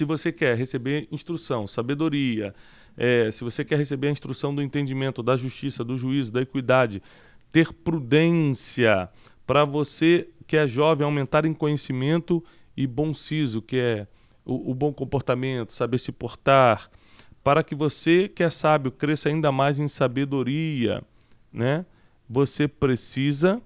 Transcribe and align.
Se 0.00 0.04
você 0.06 0.32
quer 0.32 0.56
receber 0.56 1.06
instrução, 1.12 1.66
sabedoria, 1.66 2.54
é, 2.96 3.30
se 3.30 3.44
você 3.44 3.62
quer 3.62 3.76
receber 3.76 4.08
a 4.08 4.10
instrução 4.10 4.54
do 4.54 4.62
entendimento, 4.62 5.22
da 5.22 5.36
justiça, 5.36 5.84
do 5.84 5.94
juízo, 5.94 6.32
da 6.32 6.40
equidade, 6.40 7.02
ter 7.52 7.70
prudência, 7.70 9.10
para 9.46 9.62
você 9.66 10.30
que 10.46 10.56
é 10.56 10.66
jovem 10.66 11.04
aumentar 11.04 11.44
em 11.44 11.52
conhecimento 11.52 12.42
e 12.74 12.86
bom 12.86 13.12
siso, 13.12 13.60
que 13.60 13.76
é 13.76 14.06
o, 14.42 14.70
o 14.70 14.74
bom 14.74 14.90
comportamento, 14.90 15.70
saber 15.70 15.98
se 15.98 16.12
portar, 16.12 16.90
para 17.44 17.62
que 17.62 17.74
você 17.74 18.26
que 18.26 18.42
é 18.42 18.48
sábio 18.48 18.90
cresça 18.90 19.28
ainda 19.28 19.52
mais 19.52 19.78
em 19.78 19.86
sabedoria, 19.86 21.02
né? 21.52 21.84
Você 22.26 22.66
precisa 22.66 23.60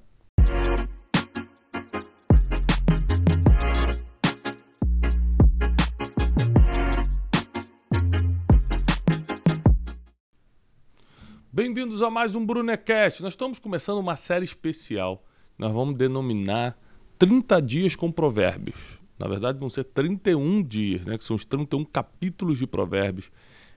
Bem-vindos 11.95 12.09
a 12.09 12.11
mais 12.11 12.35
um 12.35 12.45
Brunecast. 12.45 13.23
Nós 13.23 13.35
estamos 13.35 13.61
começando 13.61 13.99
uma 13.99 14.17
série 14.17 14.45
especial. 14.45 15.25
Nós 15.57 15.73
vamos 15.73 15.95
denominar 15.95 16.77
30 17.21 17.63
dias 17.63 17.95
com 17.95 18.11
provérbios. 18.11 18.99
Na 19.17 19.29
verdade, 19.29 19.61
vão 19.61 19.71
ser 19.71 19.85
31 19.85 20.61
dias, 20.65 21.07
né? 21.07 21.17
Que 21.17 21.23
são 21.23 21.37
os 21.37 21.45
31 21.45 21.85
capítulos 21.85 22.59
de 22.59 22.67
provérbios. 22.67 23.31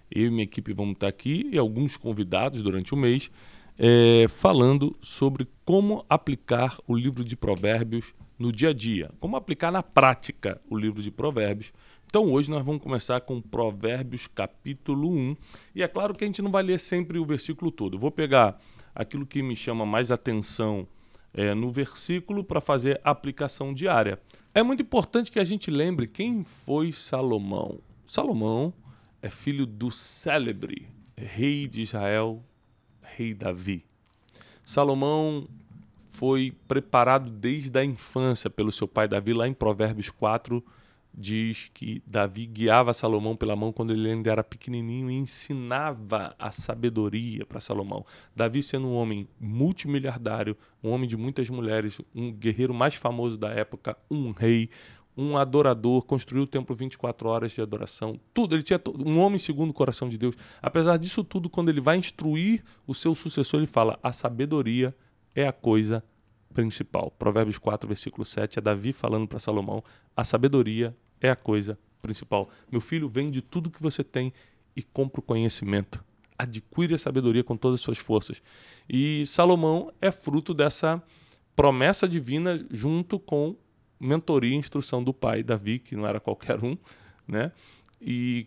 Eu 0.09 0.25
e 0.25 0.29
minha 0.31 0.45
equipe 0.45 0.73
vamos 0.73 0.93
estar 0.93 1.07
aqui 1.07 1.47
e 1.51 1.59
alguns 1.59 1.95
convidados 1.95 2.63
durante 2.63 2.91
o 2.91 2.97
mês 2.97 3.29
é, 3.77 4.25
falando 4.27 4.95
sobre 4.99 5.47
como 5.63 6.03
aplicar 6.09 6.75
o 6.87 6.95
livro 6.95 7.23
de 7.23 7.35
provérbios 7.35 8.15
no 8.39 8.51
dia 8.51 8.69
a 8.69 8.73
dia. 8.73 9.11
Como 9.19 9.35
aplicar 9.35 9.71
na 9.71 9.83
prática 9.83 10.59
o 10.67 10.75
livro 10.75 11.03
de 11.03 11.11
provérbios 11.11 11.71
então 12.09 12.31
hoje 12.31 12.49
nós 12.49 12.63
vamos 12.63 12.81
começar 12.81 13.19
com 13.19 13.41
Provérbios 13.41 14.27
capítulo 14.27 15.11
1. 15.11 15.35
E 15.75 15.83
é 15.83 15.87
claro 15.89 16.15
que 16.15 16.23
a 16.23 16.27
gente 16.27 16.41
não 16.41 16.49
vai 16.49 16.63
ler 16.63 16.79
sempre 16.79 17.19
o 17.19 17.25
versículo 17.25 17.69
todo. 17.69 17.97
Eu 17.97 17.99
vou 17.99 18.09
pegar 18.09 18.59
aquilo 18.95 19.25
que 19.25 19.43
me 19.43 19.57
chama 19.57 19.85
mais 19.85 20.09
atenção 20.09 20.87
é, 21.33 21.53
no 21.53 21.69
versículo 21.69 22.45
para 22.45 22.61
fazer 22.61 23.01
aplicação 23.03 23.73
diária. 23.73 24.19
É 24.53 24.63
muito 24.63 24.81
importante 24.81 25.29
que 25.29 25.39
a 25.39 25.43
gente 25.43 25.69
lembre 25.69 26.07
quem 26.07 26.45
foi 26.45 26.93
Salomão. 26.93 27.79
Salomão 28.05 28.73
é 29.21 29.29
filho 29.29 29.65
do 29.65 29.91
célebre 29.91 30.87
rei 31.17 31.67
de 31.67 31.81
Israel, 31.81 32.41
rei 33.01 33.33
Davi. 33.33 33.83
Salomão 34.63 35.47
foi 36.09 36.53
preparado 36.67 37.29
desde 37.29 37.77
a 37.77 37.83
infância 37.83 38.49
pelo 38.49 38.71
seu 38.71 38.87
pai 38.87 39.07
Davi, 39.07 39.33
lá 39.33 39.47
em 39.47 39.53
Provérbios 39.53 40.09
4, 40.09 40.63
diz 41.17 41.71
que 41.73 42.03
Davi 42.05 42.45
guiava 42.45 42.93
Salomão 42.93 43.35
pela 43.35 43.55
mão 43.55 43.73
quando 43.73 43.91
ele 43.91 44.07
ainda 44.07 44.31
era 44.31 44.43
pequenininho 44.43 45.09
e 45.09 45.15
ensinava 45.15 46.35
a 46.37 46.51
sabedoria 46.51 47.43
para 47.43 47.59
Salomão. 47.59 48.05
Davi 48.35 48.61
sendo 48.61 48.87
um 48.87 48.93
homem 48.93 49.27
multimilhardário, 49.39 50.55
um 50.83 50.91
homem 50.91 51.09
de 51.09 51.17
muitas 51.17 51.49
mulheres, 51.49 51.99
um 52.13 52.31
guerreiro 52.31 52.73
mais 52.73 52.93
famoso 52.93 53.35
da 53.35 53.49
época, 53.49 53.97
um 54.11 54.29
rei, 54.29 54.69
um 55.17 55.35
adorador, 55.35 56.03
construiu 56.03 56.43
o 56.43 56.47
templo 56.47 56.75
24 56.75 57.27
horas 57.27 57.51
de 57.51 57.61
adoração, 57.61 58.19
tudo, 58.31 58.55
ele 58.55 58.61
tinha 58.61 58.79
um 59.03 59.17
homem 59.17 59.39
segundo 59.39 59.71
o 59.71 59.73
coração 59.73 60.07
de 60.07 60.19
Deus. 60.19 60.35
Apesar 60.61 60.97
disso 60.97 61.23
tudo, 61.23 61.49
quando 61.49 61.69
ele 61.69 61.81
vai 61.81 61.97
instruir 61.97 62.63
o 62.85 62.93
seu 62.93 63.15
sucessor, 63.15 63.59
ele 63.59 63.65
fala: 63.65 63.97
"A 64.03 64.13
sabedoria 64.13 64.95
é 65.33 65.47
a 65.47 65.51
coisa 65.51 66.03
principal". 66.53 67.09
Provérbios 67.09 67.57
4, 67.57 67.87
versículo 67.87 68.23
7, 68.23 68.59
é 68.59 68.61
Davi 68.61 68.93
falando 68.93 69.27
para 69.27 69.39
Salomão: 69.39 69.83
"A 70.15 70.23
sabedoria 70.23 70.95
é 71.21 71.29
a 71.29 71.35
coisa 71.35 71.77
principal. 72.01 72.49
Meu 72.71 72.81
filho, 72.81 73.09
vende 73.09 73.41
tudo 73.41 73.69
que 73.69 73.81
você 73.81 74.03
tem 74.03 74.31
e 74.75 74.83
compra 74.83 75.19
o 75.19 75.23
conhecimento. 75.23 76.03
Adquire 76.37 76.93
a 76.93 76.97
sabedoria 76.97 77.43
com 77.43 77.57
todas 77.57 77.79
as 77.79 77.83
suas 77.83 77.97
forças. 77.97 78.41
E 78.87 79.25
Salomão 79.25 79.91
é 79.99 80.11
fruto 80.11 80.53
dessa 80.53 81.01
promessa 81.55 82.07
divina 82.07 82.63
junto 82.69 83.19
com 83.19 83.55
mentoria 83.99 84.53
e 84.53 84.55
instrução 84.55 85.03
do 85.03 85.13
pai 85.13 85.41
Davi, 85.41 85.79
que 85.79 85.95
não 85.95 86.05
era 86.05 86.19
qualquer 86.19 86.63
um, 86.63 86.77
né? 87.27 87.51
E 87.99 88.45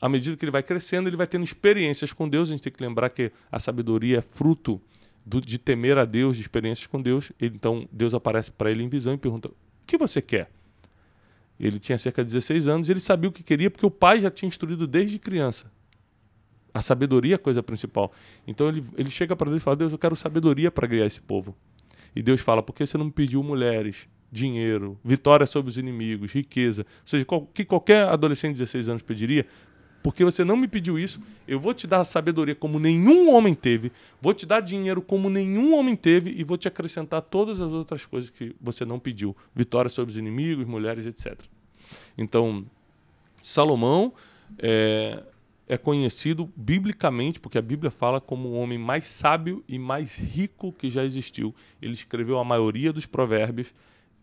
à 0.00 0.08
medida 0.08 0.36
que 0.36 0.44
ele 0.44 0.52
vai 0.52 0.62
crescendo, 0.62 1.08
ele 1.08 1.16
vai 1.16 1.26
tendo 1.26 1.44
experiências 1.44 2.12
com 2.12 2.28
Deus. 2.28 2.48
A 2.48 2.52
gente 2.52 2.62
tem 2.62 2.72
que 2.72 2.82
lembrar 2.82 3.10
que 3.10 3.32
a 3.50 3.58
sabedoria 3.58 4.18
é 4.18 4.22
fruto 4.22 4.80
do, 5.26 5.40
de 5.40 5.58
temer 5.58 5.98
a 5.98 6.04
Deus, 6.04 6.36
de 6.36 6.42
experiências 6.42 6.86
com 6.86 7.02
Deus. 7.02 7.32
Então 7.40 7.88
Deus 7.90 8.14
aparece 8.14 8.50
para 8.50 8.70
ele 8.70 8.82
em 8.82 8.88
visão 8.88 9.12
e 9.12 9.18
pergunta: 9.18 9.48
O 9.48 9.54
que 9.86 9.98
você 9.98 10.22
quer? 10.22 10.50
Ele 11.60 11.78
tinha 11.78 11.98
cerca 11.98 12.24
de 12.24 12.28
16 12.32 12.66
anos 12.66 12.88
e 12.88 12.92
ele 12.92 13.00
sabia 13.00 13.28
o 13.28 13.32
que 13.32 13.42
queria 13.42 13.70
porque 13.70 13.84
o 13.84 13.90
pai 13.90 14.20
já 14.20 14.30
tinha 14.30 14.48
instruído 14.48 14.86
desde 14.86 15.18
criança. 15.18 15.70
A 16.72 16.80
sabedoria 16.80 17.34
é 17.34 17.36
a 17.36 17.38
coisa 17.38 17.62
principal. 17.62 18.12
Então 18.46 18.68
ele, 18.68 18.82
ele 18.96 19.10
chega 19.10 19.36
para 19.36 19.50
Deus 19.50 19.60
e 19.60 19.64
fala: 19.64 19.76
Deus, 19.76 19.92
eu 19.92 19.98
quero 19.98 20.16
sabedoria 20.16 20.70
para 20.70 20.88
criar 20.88 21.04
esse 21.04 21.20
povo. 21.20 21.54
E 22.16 22.22
Deus 22.22 22.40
fala: 22.40 22.62
por 22.62 22.72
que 22.72 22.86
você 22.86 22.96
não 22.96 23.06
me 23.06 23.10
pediu 23.10 23.42
mulheres, 23.42 24.08
dinheiro, 24.32 24.98
vitória 25.04 25.44
sobre 25.44 25.68
os 25.68 25.76
inimigos, 25.76 26.32
riqueza? 26.32 26.82
Ou 26.82 27.06
seja, 27.06 27.26
o 27.28 27.46
que 27.46 27.64
qualquer 27.64 28.08
adolescente 28.08 28.54
de 28.54 28.60
16 28.60 28.88
anos 28.88 29.02
pediria. 29.02 29.46
Porque 30.02 30.24
você 30.24 30.44
não 30.44 30.56
me 30.56 30.66
pediu 30.66 30.98
isso, 30.98 31.20
eu 31.46 31.60
vou 31.60 31.74
te 31.74 31.86
dar 31.86 32.04
sabedoria 32.04 32.54
como 32.54 32.78
nenhum 32.78 33.30
homem 33.30 33.54
teve, 33.54 33.92
vou 34.20 34.32
te 34.32 34.46
dar 34.46 34.60
dinheiro 34.60 35.02
como 35.02 35.28
nenhum 35.28 35.74
homem 35.74 35.94
teve 35.94 36.30
e 36.30 36.42
vou 36.42 36.56
te 36.56 36.68
acrescentar 36.68 37.20
todas 37.20 37.60
as 37.60 37.70
outras 37.70 38.06
coisas 38.06 38.30
que 38.30 38.54
você 38.60 38.84
não 38.84 38.98
pediu: 38.98 39.36
vitória 39.54 39.90
sobre 39.90 40.12
os 40.12 40.16
inimigos, 40.16 40.66
mulheres, 40.66 41.04
etc. 41.04 41.38
Então, 42.16 42.64
Salomão 43.42 44.12
é, 44.58 45.22
é 45.68 45.76
conhecido 45.76 46.50
biblicamente, 46.56 47.38
porque 47.38 47.58
a 47.58 47.62
Bíblia 47.62 47.90
fala 47.90 48.20
como 48.20 48.48
o 48.48 48.54
homem 48.54 48.78
mais 48.78 49.06
sábio 49.06 49.62
e 49.68 49.78
mais 49.78 50.16
rico 50.16 50.72
que 50.72 50.88
já 50.88 51.04
existiu. 51.04 51.54
Ele 51.80 51.92
escreveu 51.92 52.38
a 52.38 52.44
maioria 52.44 52.92
dos 52.92 53.06
provérbios 53.06 53.72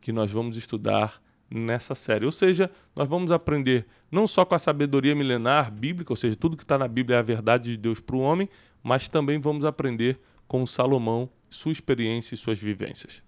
que 0.02 0.12
nós 0.12 0.32
vamos 0.32 0.58
estudar 0.58 1.22
nessa 1.50 1.96
série. 1.96 2.26
Ou 2.26 2.32
seja, 2.32 2.70
nós 2.96 3.08
vamos 3.08 3.32
aprender 3.32 3.86
não 4.12 4.28
só 4.28 4.46
com 4.46 4.56
a 4.56 4.60
sabedoria 4.60 5.16
milenar 5.16 5.72
bíblica, 5.72 6.12
ou 6.12 6.18
seja, 6.18 6.36
tudo 6.36 6.58
que 6.58 6.64
está 6.64 6.78
na 6.78 6.88
Bíblia 6.88 7.18
é 7.18 7.20
a 7.20 7.24
verdade 7.24 7.72
de 7.72 7.78
Deus 7.78 8.00
para 8.00 8.16
o 8.16 8.20
homem, 8.20 8.50
mas 8.84 9.08
também 9.08 9.40
vamos 9.40 9.66
aprender 9.66 10.20
com 10.48 10.66
Salomão, 10.66 11.30
sua 11.50 11.72
experiência 11.72 12.36
e 12.36 12.38
suas 12.38 12.60
vivências. 12.60 13.22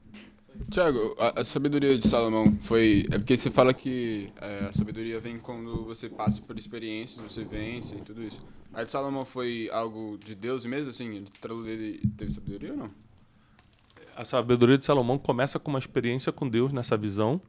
Tiago, 0.70 1.16
a, 1.18 1.42
a, 1.42 1.46
sabedoria 1.46 1.98
de 1.98 2.08
Salomão 2.08 2.58
foi. 2.62 3.08
É 3.12 3.18
porque 3.18 3.38
você 3.38 3.50
fala 3.50 3.74
que 3.74 4.28
é, 4.42 4.66
a 4.66 4.74
sabedoria 4.74 5.20
vem 5.20 5.40
quando 5.40 5.86
você 5.86 6.10
passa 6.10 6.42
por 6.42 6.58
experiências, 6.58 7.32
você 7.32 7.44
vence 7.44 7.96
e 7.96 8.02
tudo 8.02 8.24
isso. 8.24 8.42
A 8.74 8.84
de 8.84 8.90
Salomão 8.90 9.26
foi 9.26 9.70
algo 9.72 10.18
de 10.24 10.36
Deus 10.36 10.66
mesmo, 10.66 10.90
assim? 10.90 11.26
Ele 11.66 12.02
teve 12.18 12.32
sabedoria 12.32 12.72
ou 12.72 12.78
não? 12.78 12.92
A 14.16 14.26
sabedoria 14.26 14.78
de 14.78 14.86
Salomão 14.86 15.18
começa 15.18 15.58
com 15.58 15.72
uma 15.72 15.80
experiência 15.80 16.32
com 16.32 16.48
Deus 16.48 16.74
nessa 16.74 16.98
visão, 16.98 17.42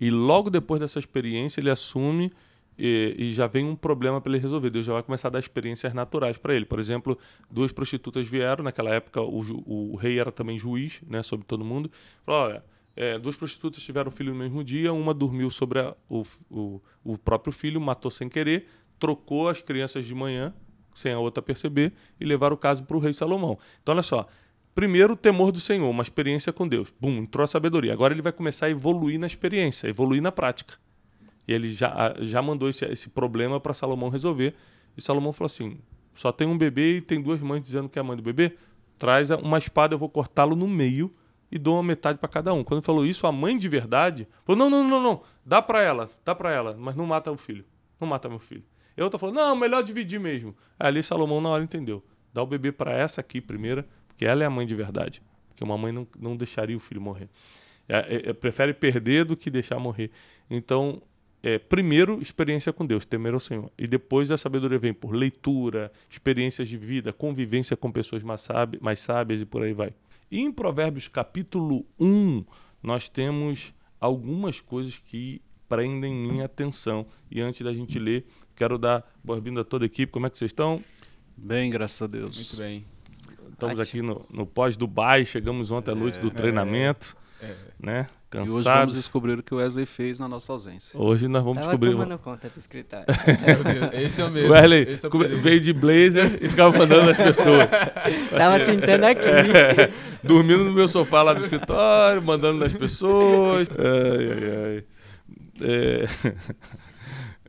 e 0.00 0.10
logo 0.10 0.50
depois 0.50 0.80
dessa 0.80 0.98
experiência 0.98 1.60
ele 1.60 1.70
assume 1.70 2.32
e, 2.78 3.14
e, 3.18 3.32
já 3.32 3.46
vem 3.46 3.64
um 3.64 3.74
problema 3.74 4.20
para 4.20 4.30
ele 4.32 4.42
resolver. 4.42 4.68
Deus 4.68 4.84
já 4.84 4.92
vai 4.92 5.02
começar 5.02 5.28
a 5.28 5.30
dar 5.30 5.38
experiências 5.38 5.94
naturais 5.94 6.36
para 6.36 6.54
ele. 6.54 6.66
Por 6.66 6.78
exemplo, 6.78 7.18
duas 7.50 7.72
prostitutas 7.72 8.28
vieram, 8.28 8.62
naquela 8.62 8.90
época 8.90 9.22
o, 9.22 9.92
o 9.92 9.96
rei 9.96 10.18
era 10.18 10.30
também 10.30 10.58
juiz 10.58 11.00
né, 11.08 11.22
sobre 11.22 11.46
todo 11.46 11.64
mundo. 11.64 11.90
Falou: 12.24 12.48
olha, 12.48 12.64
é, 12.94 13.18
duas 13.18 13.36
prostitutas 13.36 13.82
tiveram 13.82 14.10
filho 14.10 14.32
no 14.32 14.38
mesmo 14.38 14.62
dia, 14.62 14.92
uma 14.92 15.14
dormiu 15.14 15.50
sobre 15.50 15.80
a, 15.80 15.94
o, 16.08 16.22
o, 16.50 16.82
o 17.04 17.18
próprio 17.18 17.52
filho, 17.52 17.80
matou 17.80 18.10
sem 18.10 18.28
querer, 18.28 18.66
trocou 18.98 19.48
as 19.48 19.62
crianças 19.62 20.04
de 20.04 20.14
manhã, 20.14 20.52
sem 20.94 21.12
a 21.12 21.18
outra 21.18 21.42
perceber, 21.42 21.92
e 22.20 22.24
levaram 22.24 22.54
o 22.54 22.58
caso 22.58 22.84
para 22.84 22.96
o 22.96 23.00
rei 23.00 23.12
Salomão. 23.12 23.58
Então, 23.82 23.94
olha 23.94 24.02
só. 24.02 24.26
Primeiro, 24.76 25.14
o 25.14 25.16
temor 25.16 25.52
do 25.52 25.58
Senhor, 25.58 25.88
uma 25.88 26.02
experiência 26.02 26.52
com 26.52 26.68
Deus. 26.68 26.92
Bum, 27.00 27.16
entrou 27.16 27.42
a 27.42 27.46
sabedoria. 27.46 27.94
Agora 27.94 28.12
ele 28.12 28.20
vai 28.20 28.30
começar 28.30 28.66
a 28.66 28.70
evoluir 28.70 29.18
na 29.18 29.26
experiência, 29.26 29.88
evoluir 29.88 30.20
na 30.20 30.30
prática. 30.30 30.74
E 31.48 31.54
ele 31.54 31.70
já, 31.70 32.14
já 32.20 32.42
mandou 32.42 32.68
esse, 32.68 32.84
esse 32.84 33.08
problema 33.08 33.58
para 33.58 33.72
Salomão 33.72 34.10
resolver. 34.10 34.54
E 34.94 35.00
Salomão 35.00 35.32
falou 35.32 35.46
assim: 35.46 35.78
só 36.14 36.30
tem 36.30 36.46
um 36.46 36.58
bebê 36.58 36.98
e 36.98 37.00
tem 37.00 37.22
duas 37.22 37.40
mães 37.40 37.62
dizendo 37.62 37.88
que 37.88 37.98
é 37.98 38.00
a 38.00 38.04
mãe 38.04 38.18
do 38.18 38.22
bebê. 38.22 38.54
Traz 38.98 39.30
uma 39.30 39.56
espada, 39.56 39.94
eu 39.94 39.98
vou 39.98 40.10
cortá-lo 40.10 40.54
no 40.54 40.68
meio 40.68 41.10
e 41.50 41.58
dou 41.58 41.76
uma 41.76 41.82
metade 41.82 42.18
para 42.18 42.28
cada 42.28 42.52
um. 42.52 42.62
Quando 42.62 42.80
ele 42.80 42.86
falou 42.86 43.06
isso, 43.06 43.26
a 43.26 43.32
mãe 43.32 43.56
de 43.56 43.70
verdade 43.70 44.28
falou: 44.44 44.58
não, 44.58 44.68
não, 44.68 44.86
não, 44.86 45.02
não, 45.02 45.22
dá 45.42 45.62
para 45.62 45.80
ela, 45.80 46.10
dá 46.22 46.34
para 46.34 46.52
ela, 46.52 46.76
mas 46.78 46.94
não 46.94 47.06
mata 47.06 47.32
o 47.32 47.38
filho. 47.38 47.64
Não 47.98 48.06
mata 48.06 48.28
meu 48.28 48.38
filho. 48.38 48.64
E 48.94 49.02
outra 49.02 49.18
falou: 49.18 49.34
não, 49.34 49.56
melhor 49.56 49.82
dividir 49.82 50.20
mesmo. 50.20 50.54
Aí 50.78 50.88
ali 50.88 51.02
Salomão 51.02 51.40
na 51.40 51.48
hora 51.48 51.64
entendeu: 51.64 52.04
dá 52.30 52.42
o 52.42 52.46
bebê 52.46 52.70
para 52.70 52.92
essa 52.92 53.22
aqui 53.22 53.40
primeira, 53.40 53.88
porque 54.16 54.24
ela 54.24 54.42
é 54.42 54.46
a 54.46 54.50
mãe 54.50 54.66
de 54.66 54.74
verdade. 54.74 55.22
Porque 55.50 55.62
uma 55.62 55.76
mãe 55.76 55.92
não, 55.92 56.06
não 56.18 56.34
deixaria 56.34 56.74
o 56.74 56.80
filho 56.80 57.02
morrer. 57.02 57.28
É, 57.86 57.98
é, 57.98 58.30
é 58.30 58.32
prefere 58.32 58.72
perder 58.72 59.26
do 59.26 59.36
que 59.36 59.50
deixar 59.50 59.78
morrer. 59.78 60.10
Então, 60.48 61.02
é, 61.42 61.58
primeiro, 61.58 62.20
experiência 62.22 62.72
com 62.72 62.86
Deus, 62.86 63.04
temer 63.04 63.34
ao 63.34 63.40
Senhor. 63.40 63.70
E 63.76 63.86
depois 63.86 64.30
a 64.30 64.38
sabedoria 64.38 64.78
vem 64.78 64.94
por 64.94 65.14
leitura, 65.14 65.92
experiências 66.08 66.66
de 66.66 66.78
vida, 66.78 67.12
convivência 67.12 67.76
com 67.76 67.92
pessoas 67.92 68.22
mais, 68.22 68.40
sábias, 68.40 68.82
mais 68.82 69.00
sábias 69.00 69.42
e 69.42 69.44
por 69.44 69.62
aí 69.62 69.74
vai. 69.74 69.92
E 70.30 70.40
em 70.40 70.50
Provérbios 70.50 71.08
capítulo 71.08 71.84
1, 72.00 72.42
nós 72.82 73.10
temos 73.10 73.74
algumas 74.00 74.60
coisas 74.62 74.98
que 74.98 75.42
prendem 75.68 76.14
minha 76.14 76.46
atenção. 76.46 77.06
E 77.30 77.42
antes 77.42 77.60
da 77.60 77.74
gente 77.74 77.98
ler, 77.98 78.24
quero 78.54 78.78
dar 78.78 79.06
boa-vinda 79.22 79.60
a 79.60 79.64
toda 79.64 79.84
a 79.84 79.86
equipe. 79.86 80.10
Como 80.10 80.26
é 80.26 80.30
que 80.30 80.38
vocês 80.38 80.50
estão? 80.50 80.82
Bem, 81.36 81.70
graças 81.70 82.00
a 82.00 82.06
Deus. 82.06 82.34
Muito 82.34 82.56
bem. 82.56 82.95
Estamos 83.56 83.80
aqui 83.80 84.02
no, 84.02 84.26
no 84.30 84.44
pós-Dubai, 84.44 85.24
chegamos 85.24 85.70
ontem 85.70 85.90
à 85.90 85.94
noite 85.94 86.20
do 86.20 86.30
treinamento, 86.30 87.16
É, 87.40 87.54
né? 87.80 88.06
E 88.34 88.38
hoje 88.38 88.50
Cansados. 88.52 88.64
vamos 88.80 88.94
descobrir 88.96 89.38
o 89.38 89.42
que 89.42 89.54
o 89.54 89.56
Wesley 89.56 89.86
fez 89.86 90.20
na 90.20 90.28
nossa 90.28 90.52
ausência. 90.52 91.00
Hoje 91.00 91.26
nós 91.26 91.42
vamos 91.42 91.60
Tava 91.60 91.68
descobrir. 91.70 91.92
tomando 91.92 92.18
conta 92.18 92.50
do 92.50 92.58
escritório. 92.58 93.06
esse 93.94 94.20
é 94.20 94.24
o 94.26 94.30
mesmo. 94.30 94.52
Wesley 94.52 94.82
esse 94.82 95.06
é 95.06 95.08
o 95.08 95.12
veio 95.40 95.60
de 95.60 95.72
blazer 95.72 96.38
e 96.42 96.48
ficava 96.50 96.76
mandando 96.76 97.10
as 97.12 97.16
pessoas. 97.16 97.66
Tava 98.36 98.60
sentando 98.62 99.06
aqui. 99.06 99.26
Dormindo 100.22 100.64
no 100.64 100.72
meu 100.72 100.86
sofá 100.86 101.22
lá 101.22 101.32
do 101.32 101.40
escritório, 101.40 102.20
mandando 102.20 102.58
nas 102.58 102.74
pessoas. 102.74 103.68
Ai, 103.78 104.32
ai, 104.32 104.74
ai. 104.76 104.84
É, 105.62 106.04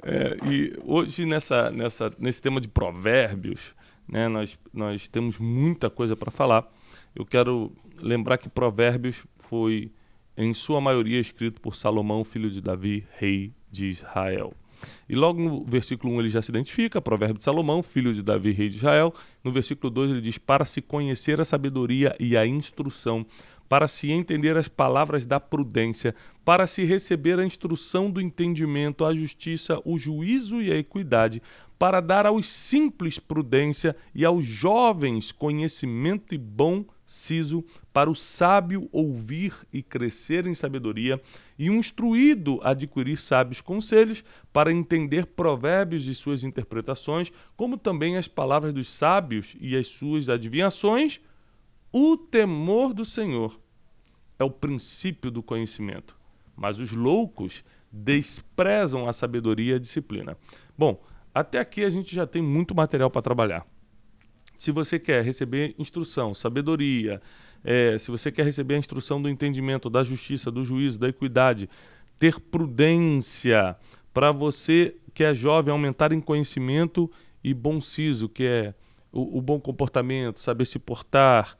é, 0.04 0.38
e 0.50 0.74
hoje, 0.86 1.25
nessa, 1.25 1.69
nessa, 1.69 2.13
nesse 2.18 2.42
tema 2.42 2.62
de 2.62 2.69
provérbios, 2.69 3.75
né, 4.07 4.27
nós, 4.27 4.57
nós 4.74 5.07
temos 5.07 5.38
muita 5.38 5.89
coisa 5.89 6.15
para 6.15 6.31
falar. 6.31 6.68
Eu 7.15 7.25
quero 7.25 7.71
lembrar 8.00 8.38
que 8.38 8.50
Provérbios 8.50 9.25
foi, 9.39 9.92
em 10.36 10.54
sua 10.54 10.80
maioria, 10.80 11.19
escrito 11.19 11.59
por 11.59 11.75
Salomão, 11.75 12.24
filho 12.24 12.50
de 12.50 12.62
Davi, 12.62 13.06
rei 13.18 13.51
de 13.71 13.88
Israel. 13.88 14.54
E 15.09 15.15
logo 15.15 15.42
no 15.42 15.63
versículo 15.65 16.13
1 16.13 16.19
ele 16.19 16.30
já 16.30 16.42
se 16.42 16.51
identifica, 16.51 17.01
provérbio 17.01 17.38
de 17.38 17.44
Salomão, 17.44 17.81
filho 17.81 18.13
de 18.13 18.21
Davi, 18.21 18.51
rei 18.51 18.69
de 18.69 18.77
Israel. 18.77 19.13
No 19.44 19.51
versículo 19.51 19.89
2 19.89 20.12
ele 20.12 20.21
diz: 20.21 20.38
Para 20.38 20.65
se 20.65 20.81
conhecer 20.81 21.42
a 21.42 21.45
sabedoria 21.45 22.15
e 22.19 22.38
a 22.38 22.45
instrução, 22.45 23.25
para 23.68 23.88
se 23.88 24.12
entender 24.12 24.56
as 24.58 24.68
palavras 24.68 25.25
da 25.25 25.40
prudência, 25.40 26.16
para 26.46 26.66
se 26.66 26.84
receber 26.84 27.40
a 27.40 27.46
instrução 27.46 28.10
do 28.10 28.22
entendimento, 28.22 29.04
a 29.04 29.14
justiça, 29.14 29.81
o 29.84 29.98
juízo 29.98 30.62
e 30.62 30.72
a 30.72 30.78
equidade, 30.78 31.42
para 31.78 32.00
dar 32.00 32.25
aos 32.25 32.48
simples 32.48 33.19
prudência 33.19 33.96
e 34.14 34.25
aos 34.25 34.44
jovens 34.44 35.31
conhecimento 35.31 36.34
e 36.34 36.38
bom 36.38 36.86
siso, 37.08 37.64
para 37.94 38.12
o 38.12 38.16
sábio 38.16 38.90
ouvir 38.92 39.54
e 39.72 39.81
crescer 39.81 40.46
em 40.46 40.54
sabedoria, 40.54 41.19
e 41.58 41.69
o 41.69 41.74
instruído 41.74 42.60
adquirir 42.62 43.18
sábios 43.18 43.62
conselhos, 43.62 44.24
para 44.52 44.74
entender 44.74 45.25
provérbios 45.25 46.06
e 46.06 46.14
suas 46.14 46.44
interpretações, 46.44 47.31
como 47.56 47.78
também 47.78 48.18
as 48.18 48.28
palavras 48.28 48.74
dos 48.74 48.90
sábios 48.90 49.56
e 49.60 49.75
as 49.75 49.88
suas 49.88 50.28
adivinhações. 50.28 51.22
O 51.99 52.15
temor 52.15 52.94
do 52.94 53.03
Senhor 53.03 53.59
é 54.38 54.44
o 54.44 54.51
princípio 54.51 55.31
do 55.31 55.41
conhecimento, 55.41 56.15
mas 56.55 56.77
os 56.77 56.91
loucos 56.91 57.63
desprezam 57.91 59.09
a 59.09 59.13
sabedoria 59.13 59.73
e 59.73 59.75
a 59.77 59.79
disciplina. 59.79 60.38
Bom, 60.77 61.03
até 61.33 61.57
aqui 61.57 61.83
a 61.83 61.89
gente 61.89 62.13
já 62.13 62.27
tem 62.27 62.39
muito 62.39 62.75
material 62.75 63.09
para 63.09 63.23
trabalhar. 63.23 63.65
Se 64.55 64.69
você 64.71 64.99
quer 64.99 65.23
receber 65.23 65.73
instrução, 65.79 66.35
sabedoria, 66.35 67.19
eh, 67.63 67.97
se 67.97 68.11
você 68.11 68.31
quer 68.31 68.45
receber 68.45 68.75
a 68.75 68.77
instrução 68.77 69.19
do 69.19 69.27
entendimento, 69.27 69.89
da 69.89 70.03
justiça, 70.03 70.51
do 70.51 70.63
juízo, 70.63 70.99
da 70.99 71.09
equidade, 71.09 71.67
ter 72.19 72.39
prudência, 72.39 73.75
para 74.13 74.31
você 74.31 74.95
que 75.15 75.23
é 75.23 75.33
jovem 75.33 75.71
aumentar 75.71 76.11
em 76.11 76.21
conhecimento 76.21 77.09
e 77.44 77.55
bom 77.55 77.81
siso, 77.81 78.29
que 78.29 78.44
é 78.44 78.75
o, 79.11 79.39
o 79.39 79.41
bom 79.41 79.59
comportamento, 79.59 80.38
saber 80.38 80.65
se 80.65 80.77
portar, 80.77 81.57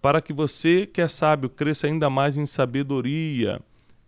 para 0.00 0.22
que 0.22 0.32
você 0.32 0.86
que 0.86 1.00
é 1.00 1.08
sábio 1.08 1.50
cresça 1.50 1.86
ainda 1.86 2.08
mais 2.08 2.36
em 2.36 2.46
sabedoria, 2.46 3.60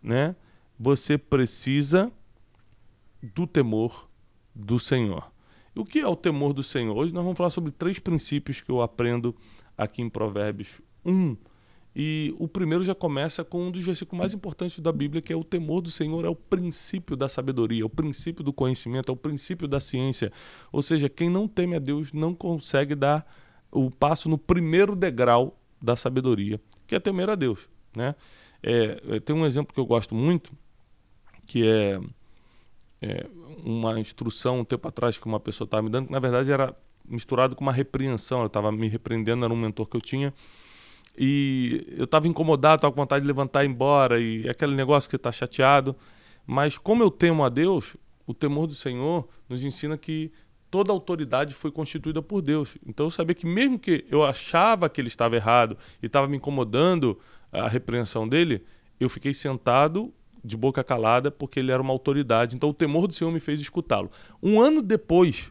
né? 0.03 0.37
Você 0.79 1.19
precisa 1.19 2.11
do 3.23 3.47
temor 3.47 4.09
do 4.55 4.79
Senhor. 4.79 5.31
E 5.75 5.81
o 5.81 5.85
que 5.85 6.01
é 6.01 6.07
o 6.07 6.17
temor 6.17 6.53
do 6.53 6.63
Senhor? 6.63 6.97
Hoje 6.97 7.13
nós 7.13 7.23
vamos 7.23 7.37
falar 7.37 7.51
sobre 7.51 7.71
três 7.71 7.99
princípios 7.99 8.61
que 8.61 8.71
eu 8.71 8.81
aprendo 8.81 9.35
aqui 9.77 10.01
em 10.03 10.09
Provérbios 10.09 10.81
1. 11.05 11.37
E 11.95 12.35
o 12.39 12.47
primeiro 12.47 12.85
já 12.85 12.95
começa 12.95 13.45
com 13.45 13.67
um 13.67 13.71
dos 13.71 13.85
versículos 13.85 14.19
mais 14.19 14.33
importantes 14.33 14.79
da 14.79 14.93
Bíblia, 14.93 15.21
que 15.21 15.33
é 15.33 15.37
o 15.37 15.43
temor 15.43 15.81
do 15.81 15.91
Senhor, 15.91 16.25
é 16.25 16.29
o 16.29 16.37
princípio 16.37 17.17
da 17.17 17.29
sabedoria, 17.29 17.83
é 17.83 17.85
o 17.85 17.91
princípio 17.91 18.45
do 18.45 18.53
conhecimento, 18.53 19.11
é 19.11 19.13
o 19.13 19.17
princípio 19.17 19.67
da 19.67 19.81
ciência. 19.81 20.33
Ou 20.71 20.83
seja, 20.83 21.09
quem 21.09 21.29
não 21.29 21.49
teme 21.49 21.75
a 21.77 21.81
Deus 21.81 22.13
não 22.13 22.33
consegue 22.33 22.95
dar 22.95 23.27
o 23.73 23.91
passo 23.91 24.29
no 24.29 24.39
primeiro 24.39 24.95
degrau 24.95 25.60
da 25.81 25.97
sabedoria, 25.97 26.61
que 26.87 26.95
é 26.95 27.01
temer 27.01 27.31
a 27.31 27.35
Deus. 27.35 27.69
Né? 27.97 28.15
É, 28.63 29.01
é, 29.09 29.21
tem 29.21 29.35
um 29.35 29.47
exemplo 29.47 29.75
que 29.75 29.81
eu 29.81 29.87
gosto 29.87 30.15
muito, 30.15 30.53
que 31.47 31.67
é, 31.67 32.01
é, 33.01 33.27
uma 33.65 33.99
instrução 33.99 34.61
um 34.61 34.65
tempo 34.65 34.87
atrás 34.87 35.19
que 35.19 35.27
uma 35.27 35.41
pessoa 35.41 35.67
estava 35.67 35.83
me 35.83 35.91
dando, 35.91 36.07
que 36.07 36.13
na 36.13 36.19
verdade 36.19 36.53
era 36.53 36.77
misturado 37.09 37.57
com 37.57 37.65
uma 37.65 37.73
repreensão, 37.73 38.39
ela 38.39 38.47
estava 38.47 38.71
me 38.71 38.89
repreendendo, 38.89 39.45
era 39.45 39.53
um 39.53 39.57
mentor 39.57 39.87
que 39.87 39.97
eu 39.97 40.01
tinha, 40.01 40.33
e 41.19 41.85
eu 41.97 42.05
estava 42.05 42.29
incomodado, 42.29 42.77
estava 42.77 42.93
com 42.93 43.01
vontade 43.01 43.23
de 43.23 43.27
levantar 43.27 43.65
e 43.65 43.67
ir 43.67 43.71
embora, 43.71 44.21
e 44.21 44.49
aquele 44.49 44.75
negócio 44.75 45.11
que 45.11 45.17
está 45.17 45.33
chateado, 45.33 45.97
mas 46.47 46.79
como 46.79 47.03
eu 47.03 47.11
temo 47.11 47.45
a 47.45 47.49
Deus, 47.49 47.97
o 48.27 48.35
temor 48.35 48.67
do 48.67 48.75
Senhor 48.75 49.29
nos 49.49 49.65
ensina 49.65 49.99
que 49.99 50.31
toda 50.71 50.93
autoridade 50.93 51.55
foi 51.55 51.71
constituída 51.71 52.23
por 52.23 52.41
Deus. 52.41 52.77
Então 52.87 53.07
eu 53.07 53.11
sabia 53.11 53.35
que 53.35 53.47
mesmo 53.47 53.79
que 53.79 54.05
eu 54.09 54.25
achava 54.25 54.89
que 54.89 55.01
ele 55.01 55.09
estava 55.09 55.37
errado 55.37 55.77
e 56.03 56.07
estava 56.07 56.29
me 56.29 56.37
incomodando 56.37 57.19
a 57.53 57.69
repreensão 57.69 58.29
dele, 58.29 58.65
eu 58.99 59.09
fiquei 59.09 59.35
sentado 59.35 60.13
de 60.43 60.57
boca 60.57 60.83
calada 60.85 61.31
porque 61.31 61.61
ele 61.61 61.73
era 61.73 61.83
uma 61.83 61.93
autoridade. 61.93 62.57
Então 62.57 62.69
o 62.69 62.75
temor 62.75 63.07
do 63.07 63.15
Senhor 63.15 63.33
me 63.33 63.41
fez 63.41 63.61
escutá-lo. 63.61 64.11
Um 64.43 64.61
ano 64.61 64.81
depois, 64.81 65.51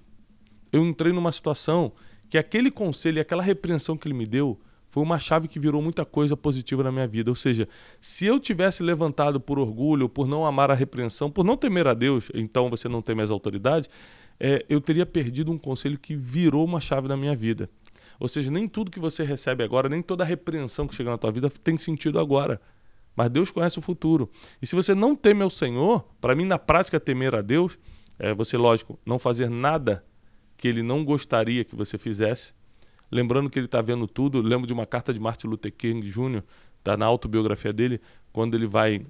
eu 0.72 0.86
entrei 0.86 1.12
numa 1.12 1.32
situação 1.32 1.92
que 2.30 2.38
aquele 2.38 2.72
conselho 2.72 3.18
e 3.18 3.20
aquela 3.20 3.44
repreensão 3.44 3.98
que 3.98 4.08
ele 4.08 4.16
me 4.16 4.26
deu 4.26 4.60
foi 4.90 5.04
uma 5.04 5.20
chave 5.20 5.48
que 5.48 5.60
virou 5.60 5.82
muita 5.82 6.04
coisa 6.04 6.36
positiva 6.36 6.84
na 6.84 6.92
minha 6.92 7.08
vida. 7.08 7.30
Ou 7.30 7.36
seja, 7.36 7.68
se 8.02 8.26
eu 8.26 8.40
tivesse 8.40 8.82
levantado 8.82 9.40
por 9.40 9.60
orgulho, 9.60 10.10
por 10.10 10.28
não 10.28 10.46
amar 10.46 10.72
a 10.72 10.74
repreensão, 10.74 11.30
por 11.30 11.46
não 11.46 11.56
temer 11.56 11.88
a 11.88 11.94
Deus, 11.94 12.32
então 12.34 12.70
você 12.70 12.90
não 12.90 13.02
teme 13.02 13.22
as 13.22 13.30
autoridades, 13.30 13.90
é, 14.40 14.66
eu 14.70 14.80
teria 14.80 15.06
perdido 15.06 15.52
um 15.52 15.58
conselho 15.58 15.98
que 15.98 16.16
virou 16.16 16.66
uma 16.66 16.80
chave 16.80 17.08
na 17.08 17.18
minha 17.18 17.36
vida. 17.36 17.70
Ou 18.20 18.28
seja, 18.28 18.52
nem 18.52 18.68
tudo 18.68 18.92
que 18.92 19.00
você 19.00 19.24
recebe 19.24 19.64
agora, 19.64 19.90
nem 19.90 20.02
toda 20.02 20.24
repreensão 20.24 20.88
que 20.88 20.96
chega 20.96 21.10
na 21.10 21.18
tua 21.18 21.32
vida 21.32 21.50
tem 21.50 21.78
sentido 21.78 22.20
agora. 22.20 22.60
Mas 23.16 23.30
Deus 23.30 23.52
conhece 23.52 23.80
o 23.80 23.82
futuro. 23.82 24.30
E 24.62 24.68
se 24.68 24.76
você 24.76 24.94
não 24.94 25.16
teme 25.16 25.44
ao 25.44 25.50
Senhor, 25.50 26.06
para 26.22 26.36
mim, 26.36 26.46
na 26.46 26.60
prática, 26.60 27.00
temer 27.00 27.36
a 27.36 27.42
Deus 27.42 27.78
é 28.20 28.34
você, 28.34 28.58
lógico, 28.58 29.00
não 29.06 29.18
fazer 29.18 29.50
nada 29.50 30.06
que 30.58 30.68
Ele 30.68 30.84
não 30.84 31.06
gostaria 31.06 31.64
que 31.64 31.76
você 31.76 31.98
fizesse. 31.98 32.54
Lembrando 33.10 33.50
que 33.50 33.58
Ele 33.58 33.66
está 33.66 33.82
vendo 33.82 34.06
tudo. 34.06 34.42
Lembro 34.42 34.68
de 34.68 34.74
uma 34.74 34.86
carta 34.86 35.14
de 35.14 35.20
Martin 35.20 35.48
Luther 35.48 35.74
King 35.74 36.08
Jr., 36.08 36.44
está 36.78 36.98
na 36.98 37.06
autobiografia 37.06 37.74
dele, 37.74 38.02
quando 38.32 38.56
ele 38.56 38.66
vai 38.66 39.06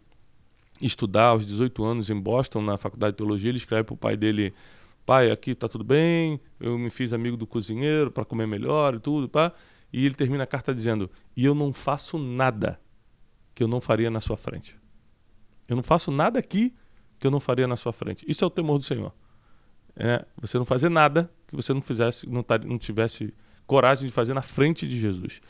estudar 0.81 1.27
aos 1.27 1.45
18 1.45 1.83
anos 1.83 2.09
em 2.09 2.19
Boston, 2.19 2.61
na 2.61 2.77
faculdade 2.77 3.13
de 3.13 3.17
teologia, 3.17 3.49
ele 3.49 3.57
escreve 3.57 3.83
para 3.83 3.93
o 3.93 3.97
pai 3.97 4.17
dele: 4.17 4.53
Pai, 5.09 5.31
aqui 5.31 5.53
está 5.53 5.67
tudo 5.67 5.83
bem, 5.83 6.39
eu 6.59 6.77
me 6.77 6.91
fiz 6.91 7.13
amigo 7.13 7.35
do 7.35 7.47
cozinheiro 7.47 8.11
para 8.11 8.23
comer 8.23 8.45
melhor 8.45 8.93
e 8.93 8.99
tudo, 8.99 9.27
pá. 9.27 9.51
E 9.91 10.05
ele 10.05 10.13
termina 10.13 10.43
a 10.43 10.45
carta 10.45 10.71
dizendo: 10.71 11.09
E 11.35 11.43
eu 11.43 11.55
não 11.55 11.73
faço 11.73 12.19
nada 12.19 12.79
que 13.55 13.63
eu 13.63 13.67
não 13.67 13.81
faria 13.81 14.11
na 14.11 14.19
sua 14.19 14.37
frente. 14.37 14.77
Eu 15.67 15.75
não 15.75 15.81
faço 15.81 16.11
nada 16.11 16.37
aqui 16.37 16.75
que 17.17 17.25
eu 17.25 17.31
não 17.31 17.39
faria 17.39 17.65
na 17.65 17.75
sua 17.75 17.91
frente. 17.91 18.23
Isso 18.29 18.43
é 18.43 18.47
o 18.47 18.51
temor 18.51 18.77
do 18.77 18.83
Senhor. 18.83 19.11
É 19.95 20.23
você 20.37 20.59
não 20.59 20.65
fazer 20.65 20.89
nada 20.89 21.27
que 21.47 21.55
você 21.55 21.73
não 21.73 21.81
fizesse, 21.81 22.29
não, 22.29 22.45
não 22.63 22.77
tivesse 22.77 23.33
coragem 23.65 24.05
de 24.05 24.13
fazer 24.13 24.35
na 24.35 24.43
frente 24.43 24.87
de 24.87 24.99
Jesus. 24.99 25.41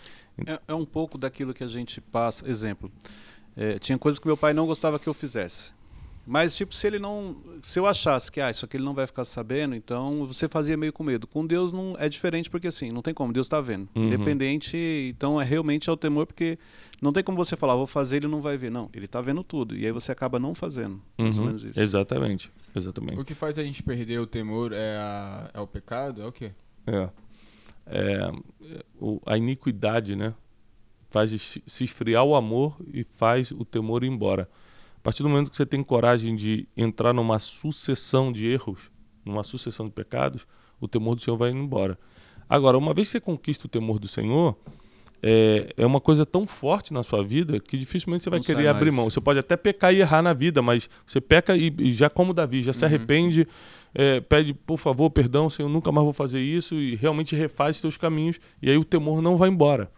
É, 0.47 0.61
é 0.69 0.73
um 0.73 0.85
pouco 0.85 1.17
daquilo 1.17 1.53
que 1.53 1.65
a 1.65 1.67
gente 1.67 1.99
passa. 1.99 2.49
Exemplo, 2.49 2.89
é, 3.57 3.77
tinha 3.77 3.97
coisas 3.97 4.19
que 4.19 4.25
meu 4.25 4.37
pai 4.37 4.53
não 4.53 4.65
gostava 4.65 4.97
que 4.97 5.07
eu 5.09 5.13
fizesse. 5.13 5.77
Mas, 6.31 6.55
tipo, 6.55 6.75
se 6.75 6.85
ele 6.85 6.99
não. 6.99 7.37
Se 7.63 7.79
eu 7.79 7.87
achasse 7.87 8.31
que 8.31 8.39
ah, 8.39 8.51
isso 8.51 8.63
aqui 8.63 8.77
ele 8.77 8.83
não 8.83 8.93
vai 8.93 9.07
ficar 9.07 9.25
sabendo, 9.25 9.73
então 9.73 10.27
você 10.27 10.47
fazia 10.47 10.77
meio 10.77 10.93
com 10.93 11.03
medo. 11.03 11.25
Com 11.25 11.43
Deus 11.43 11.73
não 11.73 11.95
é 11.97 12.07
diferente, 12.07 12.49
porque 12.51 12.67
assim, 12.67 12.89
não 12.89 13.01
tem 13.01 13.15
como, 13.15 13.33
Deus 13.33 13.47
está 13.47 13.59
vendo. 13.59 13.89
Uhum. 13.95 14.05
Independente, 14.05 14.77
então 15.11 15.41
é 15.41 15.43
realmente 15.43 15.89
é 15.89 15.91
o 15.91 15.97
temor, 15.97 16.27
porque 16.27 16.59
não 17.01 17.11
tem 17.11 17.23
como 17.23 17.35
você 17.35 17.55
falar, 17.55 17.73
vou 17.75 17.87
fazer, 17.87 18.17
ele 18.17 18.27
não 18.27 18.41
vai 18.41 18.57
ver. 18.57 18.69
Não, 18.69 18.89
ele 18.93 19.05
está 19.05 19.19
vendo 19.21 19.43
tudo. 19.43 19.75
E 19.75 19.85
aí 19.87 19.91
você 19.91 20.11
acaba 20.11 20.37
não 20.37 20.53
fazendo. 20.53 21.01
Mais 21.17 21.35
ou 21.35 21.41
Uhum, 21.41 21.47
menos 21.47 21.63
isso. 21.63 21.79
Exatamente. 21.79 22.51
Exatamente. 22.75 23.19
O 23.19 23.25
que 23.25 23.33
faz 23.33 23.57
a 23.57 23.63
gente 23.63 23.81
perder 23.81 24.19
o 24.19 24.27
temor 24.27 24.71
é, 24.71 24.97
a- 24.97 25.49
é 25.51 25.59
o 25.59 25.65
pecado? 25.65 26.21
É 26.21 26.27
o 26.27 26.31
quê? 26.31 26.51
É. 26.85 27.09
É, 27.87 28.31
o- 29.01 29.19
a 29.25 29.35
iniquidade, 29.35 30.15
né? 30.15 30.33
Faz 31.09 31.31
se 31.65 31.83
esfriar 31.83 32.23
o 32.23 32.35
amor 32.35 32.77
e 32.93 33.03
faz 33.03 33.49
o 33.51 33.65
temor 33.65 34.03
ir 34.03 34.07
embora. 34.09 34.47
A 34.99 35.01
partir 35.01 35.23
do 35.23 35.29
momento 35.29 35.49
que 35.49 35.55
você 35.55 35.65
tem 35.65 35.81
coragem 35.81 36.35
de 36.35 36.67
entrar 36.75 37.13
numa 37.13 37.39
sucessão 37.39 38.31
de 38.31 38.45
erros, 38.45 38.91
numa 39.25 39.43
sucessão 39.43 39.85
de 39.85 39.93
pecados, 39.93 40.45
o 40.79 40.87
temor 40.87 41.15
do 41.15 41.21
Senhor 41.21 41.37
vai 41.37 41.51
indo 41.51 41.59
embora. 41.59 41.97
Agora, 42.49 42.77
uma 42.77 42.93
vez 42.93 43.07
que 43.07 43.13
você 43.13 43.19
conquista 43.21 43.65
o 43.65 43.69
temor 43.69 43.97
do 43.97 44.07
Senhor, 44.07 44.57
é, 45.23 45.73
é 45.77 45.85
uma 45.85 46.01
coisa 46.01 46.25
tão 46.25 46.45
forte 46.45 46.93
na 46.93 47.01
sua 47.01 47.23
vida 47.23 47.59
que 47.59 47.77
dificilmente 47.77 48.23
você 48.23 48.29
vai 48.29 48.39
Não 48.39 48.45
querer 48.45 48.67
abrir 48.67 48.87
mais. 48.87 48.95
mão. 48.95 49.09
Você 49.09 49.21
pode 49.21 49.39
até 49.39 49.55
pecar 49.55 49.93
e 49.93 49.99
errar 49.99 50.21
na 50.21 50.33
vida, 50.33 50.61
mas 50.61 50.89
você 51.05 51.21
peca 51.21 51.55
e, 51.55 51.73
e 51.79 51.93
já 51.93 52.09
como 52.09 52.33
Davi, 52.33 52.61
já 52.61 52.73
se 52.73 52.83
arrepende, 52.83 53.47
é, 53.93 54.19
pede, 54.19 54.53
por 54.53 54.77
favor, 54.77 55.09
perdão, 55.09 55.49
Senhor, 55.49 55.69
nunca 55.69 55.91
mais 55.91 56.03
vou 56.03 56.13
fazer 56.13 56.41
isso 56.41 56.75
e 56.75 56.95
realmente 56.95 57.35
refaz 57.35 57.77
seus 57.77 57.95
caminhos 57.97 58.39
e 58.61 58.69
aí 58.69 58.77
o 58.77 58.83
temor 58.83 59.21
não 59.21 59.37
vai 59.37 59.49
embora. 59.49 59.89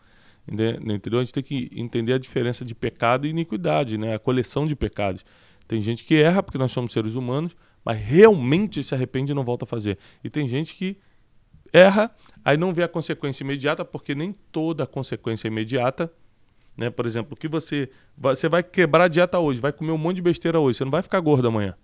Ente- 0.47 0.79
Entendeu? 0.93 1.19
A 1.19 1.23
gente 1.23 1.33
tem 1.33 1.43
que 1.43 1.69
entender 1.73 2.13
a 2.13 2.17
diferença 2.17 2.63
de 2.65 2.73
pecado 2.75 3.25
e 3.27 3.29
iniquidade, 3.29 3.97
né? 3.97 4.15
A 4.15 4.19
coleção 4.19 4.65
de 4.65 4.75
pecados. 4.75 5.23
Tem 5.67 5.81
gente 5.81 6.03
que 6.03 6.15
erra 6.15 6.43
porque 6.43 6.57
nós 6.57 6.71
somos 6.71 6.91
seres 6.91 7.15
humanos, 7.15 7.55
mas 7.83 7.97
realmente 7.99 8.83
se 8.83 8.93
arrepende 8.93 9.31
e 9.31 9.35
não 9.35 9.43
volta 9.43 9.65
a 9.65 9.67
fazer. 9.67 9.97
E 10.23 10.29
tem 10.29 10.47
gente 10.47 10.75
que 10.75 10.97
erra, 11.71 12.11
aí 12.43 12.57
não 12.57 12.73
vê 12.73 12.83
a 12.83 12.87
consequência 12.87 13.43
imediata, 13.43 13.85
porque 13.85 14.13
nem 14.13 14.35
toda 14.51 14.85
consequência 14.85 15.47
é 15.47 15.49
imediata. 15.49 16.11
Né? 16.75 16.89
Por 16.89 17.05
exemplo, 17.05 17.35
que 17.35 17.47
você. 17.47 17.89
Você 18.17 18.49
vai 18.49 18.63
quebrar 18.63 19.05
a 19.05 19.07
dieta 19.07 19.39
hoje, 19.39 19.59
vai 19.59 19.71
comer 19.71 19.91
um 19.91 19.97
monte 19.97 20.17
de 20.17 20.21
besteira 20.21 20.59
hoje, 20.59 20.77
você 20.77 20.83
não 20.83 20.91
vai 20.91 21.01
ficar 21.01 21.19
gordo 21.19 21.47
amanhã. 21.47 21.75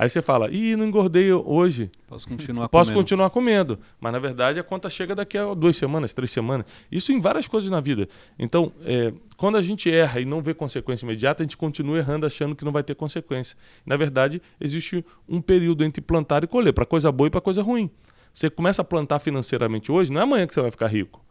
Aí 0.00 0.08
você 0.08 0.22
fala, 0.22 0.50
ih, 0.50 0.76
não 0.76 0.86
engordei 0.86 1.30
hoje. 1.30 1.90
Posso 2.08 2.26
continuar 2.26 2.70
Posso 2.70 2.88
comendo. 2.88 3.02
continuar 3.02 3.28
comendo. 3.28 3.78
Mas 4.00 4.10
na 4.10 4.18
verdade 4.18 4.58
a 4.58 4.62
conta 4.62 4.88
chega 4.88 5.14
daqui 5.14 5.36
a 5.36 5.52
duas 5.52 5.76
semanas, 5.76 6.14
três 6.14 6.30
semanas. 6.30 6.64
Isso 6.90 7.12
em 7.12 7.20
várias 7.20 7.46
coisas 7.46 7.68
na 7.68 7.82
vida. 7.82 8.08
Então, 8.38 8.72
é, 8.82 9.12
quando 9.36 9.58
a 9.58 9.62
gente 9.62 9.90
erra 9.92 10.18
e 10.18 10.24
não 10.24 10.40
vê 10.40 10.54
consequência 10.54 11.04
imediata, 11.04 11.42
a 11.42 11.44
gente 11.44 11.54
continua 11.54 11.98
errando 11.98 12.24
achando 12.24 12.56
que 12.56 12.64
não 12.64 12.72
vai 12.72 12.82
ter 12.82 12.94
consequência. 12.94 13.58
Na 13.84 13.94
verdade, 13.94 14.40
existe 14.58 15.04
um 15.28 15.38
período 15.38 15.84
entre 15.84 16.00
plantar 16.00 16.44
e 16.44 16.46
colher, 16.46 16.72
para 16.72 16.86
coisa 16.86 17.12
boa 17.12 17.26
e 17.26 17.30
para 17.30 17.42
coisa 17.42 17.60
ruim. 17.60 17.90
Você 18.32 18.48
começa 18.48 18.80
a 18.80 18.84
plantar 18.86 19.18
financeiramente 19.18 19.92
hoje, 19.92 20.10
não 20.10 20.22
é 20.22 20.24
amanhã 20.24 20.46
que 20.46 20.54
você 20.54 20.62
vai 20.62 20.70
ficar 20.70 20.86
rico. 20.86 21.22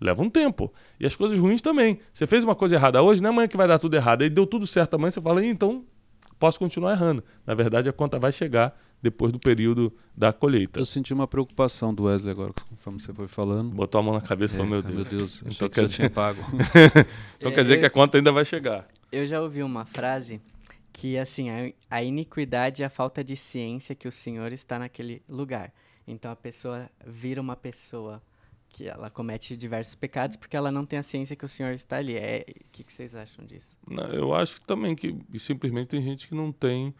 Leva 0.00 0.22
um 0.22 0.30
tempo. 0.30 0.72
E 0.98 1.04
as 1.04 1.14
coisas 1.14 1.38
ruins 1.38 1.60
também. 1.60 1.98
Você 2.10 2.26
fez 2.26 2.42
uma 2.42 2.54
coisa 2.54 2.74
errada 2.74 3.02
hoje, 3.02 3.20
não 3.20 3.28
é 3.28 3.32
amanhã 3.34 3.48
que 3.48 3.56
vai 3.58 3.68
dar 3.68 3.78
tudo 3.78 3.94
errado. 3.94 4.22
Aí 4.22 4.30
deu 4.30 4.46
tudo 4.46 4.66
certo 4.66 4.94
amanhã, 4.94 5.10
você 5.10 5.20
fala, 5.20 5.44
"Ih, 5.44 5.50
então 5.50 5.84
posso 6.38 6.58
continuar 6.58 6.92
errando. 6.92 7.22
Na 7.46 7.54
verdade, 7.54 7.88
a 7.88 7.92
conta 7.92 8.18
vai 8.18 8.32
chegar 8.32 8.78
depois 9.02 9.32
do 9.32 9.38
período 9.38 9.92
da 10.16 10.32
colheita. 10.32 10.80
Eu 10.80 10.86
senti 10.86 11.12
uma 11.12 11.26
preocupação 11.28 11.92
do 11.94 12.04
Wesley 12.04 12.30
agora, 12.32 12.52
conforme 12.68 13.00
você 13.00 13.12
foi 13.12 13.28
falando. 13.28 13.70
Botou 13.74 13.98
a 13.98 14.02
mão 14.02 14.14
na 14.14 14.20
cabeça 14.20 14.54
e 14.54 14.56
É, 14.56 14.58
falou, 14.58 14.70
meu 14.70 14.82
Deus. 14.82 14.94
meu 14.94 15.04
Deus, 15.04 15.42
Então 15.46 15.68
que 15.68 15.74
quer 15.74 15.82
já 15.82 15.86
dizer, 15.88 16.10
pago. 16.10 16.42
então 17.38 17.52
quer 17.52 17.60
dizer 17.62 17.74
É, 17.76 17.80
que 17.80 17.86
a 17.86 17.90
conta 17.90 18.16
ainda 18.18 18.32
vai 18.32 18.44
chegar. 18.44 18.86
Eu 19.12 19.26
já 19.26 19.40
ouvi 19.40 19.62
uma 19.62 19.84
frase 19.84 20.40
que, 20.92 21.18
assim, 21.18 21.50
a, 21.50 21.72
a 21.90 22.02
iniquidade 22.02 22.82
é 22.82 22.86
a 22.86 22.90
falta 22.90 23.22
de 23.22 23.36
ciência 23.36 23.94
que 23.94 24.08
o 24.08 24.12
Senhor 24.12 24.52
está 24.52 24.78
naquele 24.78 25.22
lugar. 25.28 25.72
Então 26.06 26.30
a 26.30 26.36
pessoa 26.36 26.88
vira 27.06 27.40
uma 27.40 27.56
pessoa 27.56 28.22
que 28.74 28.88
ela 28.88 29.08
comete 29.08 29.56
diversos 29.56 29.94
pecados 29.94 30.34
porque 30.34 30.56
ela 30.56 30.72
não 30.72 30.84
tem 30.84 30.98
a 30.98 31.02
ciência 31.02 31.36
que 31.36 31.44
o 31.44 31.48
Senhor 31.48 31.72
está 31.72 31.98
ali. 31.98 32.16
É, 32.16 32.44
o 32.48 32.64
que, 32.72 32.82
que 32.82 32.92
vocês 32.92 33.14
acham 33.14 33.46
disso? 33.46 33.76
Não, 33.88 34.06
Eu 34.06 34.34
acho 34.34 34.60
também 34.62 34.96
que 34.96 35.16
simplesmente 35.38 35.86
tem 35.86 36.02
gente 36.02 36.26
que 36.26 36.34
não 36.34 36.50
tem, 36.50 36.92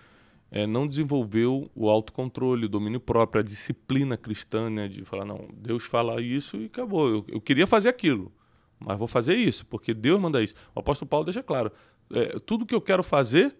é, 0.52 0.68
não 0.68 0.86
desenvolveu 0.86 1.68
o 1.74 1.90
autocontrole, 1.90 2.66
o 2.66 2.68
domínio 2.68 3.00
próprio, 3.00 3.40
a 3.40 3.42
disciplina 3.42 4.16
cristã, 4.16 4.70
né, 4.70 4.86
de 4.86 5.04
falar, 5.04 5.24
não, 5.24 5.48
Deus 5.52 5.84
fala 5.84 6.22
isso 6.22 6.58
e 6.58 6.66
acabou. 6.66 7.08
Eu, 7.08 7.24
eu 7.26 7.40
queria 7.40 7.66
fazer 7.66 7.88
aquilo, 7.88 8.32
mas 8.78 8.96
vou 8.96 9.08
fazer 9.08 9.34
isso, 9.34 9.66
porque 9.66 9.92
Deus 9.92 10.20
manda 10.20 10.40
isso. 10.40 10.54
O 10.76 10.78
apóstolo 10.78 11.08
Paulo 11.08 11.24
deixa 11.24 11.42
claro, 11.42 11.72
é, 12.12 12.38
tudo 12.46 12.64
que 12.64 12.74
eu 12.74 12.80
quero 12.80 13.02
fazer, 13.02 13.52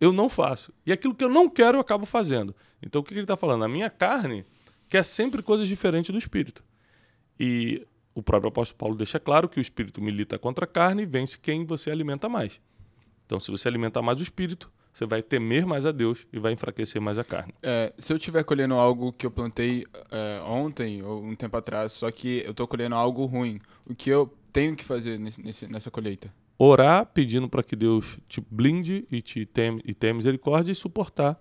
eu 0.00 0.14
não 0.14 0.30
faço. 0.30 0.72
E 0.86 0.92
aquilo 0.92 1.14
que 1.14 1.24
eu 1.24 1.28
não 1.28 1.46
quero, 1.46 1.76
eu 1.76 1.82
acabo 1.82 2.06
fazendo. 2.06 2.56
Então 2.82 3.02
o 3.02 3.04
que 3.04 3.10
que 3.10 3.16
ele 3.16 3.24
está 3.24 3.36
falando? 3.36 3.64
A 3.64 3.68
minha 3.68 3.90
carne 3.90 4.46
quer 4.88 5.04
sempre 5.04 5.42
coisas 5.42 5.68
diferentes 5.68 6.10
do 6.10 6.16
espírito. 6.16 6.64
E 7.42 7.86
o 8.14 8.22
próprio 8.22 8.50
apóstolo 8.50 8.76
Paulo 8.76 8.94
deixa 8.94 9.18
claro 9.18 9.48
que 9.48 9.58
o 9.58 9.62
espírito 9.62 10.02
milita 10.02 10.38
contra 10.38 10.66
a 10.66 10.68
carne 10.68 11.04
e 11.04 11.06
vence 11.06 11.38
quem 11.38 11.64
você 11.64 11.90
alimenta 11.90 12.28
mais. 12.28 12.60
Então, 13.24 13.40
se 13.40 13.50
você 13.50 13.66
alimentar 13.66 14.02
mais 14.02 14.20
o 14.20 14.22
espírito, 14.22 14.70
você 14.92 15.06
vai 15.06 15.22
temer 15.22 15.64
mais 15.64 15.86
a 15.86 15.92
Deus 15.92 16.26
e 16.30 16.38
vai 16.38 16.52
enfraquecer 16.52 17.00
mais 17.00 17.16
a 17.18 17.24
carne. 17.24 17.54
É, 17.62 17.94
se 17.96 18.12
eu 18.12 18.18
estiver 18.18 18.44
colhendo 18.44 18.74
algo 18.74 19.10
que 19.12 19.24
eu 19.24 19.30
plantei 19.30 19.86
é, 20.10 20.42
ontem 20.44 21.02
ou 21.02 21.22
um 21.24 21.34
tempo 21.34 21.56
atrás, 21.56 21.92
só 21.92 22.10
que 22.10 22.42
eu 22.44 22.52
tô 22.52 22.66
colhendo 22.66 22.94
algo 22.94 23.24
ruim, 23.24 23.58
o 23.86 23.94
que 23.94 24.10
eu 24.10 24.30
tenho 24.52 24.76
que 24.76 24.84
fazer 24.84 25.18
nesse- 25.18 25.66
nessa 25.68 25.90
colheita? 25.90 26.30
Orar 26.58 27.06
pedindo 27.06 27.48
para 27.48 27.62
que 27.62 27.74
Deus 27.74 28.18
te 28.28 28.42
blinde 28.50 29.06
e 29.10 29.22
te 29.22 29.46
tenha, 29.46 29.80
e 29.82 29.94
tenha 29.94 30.12
misericórdia 30.12 30.72
e 30.72 30.74
suportar 30.74 31.40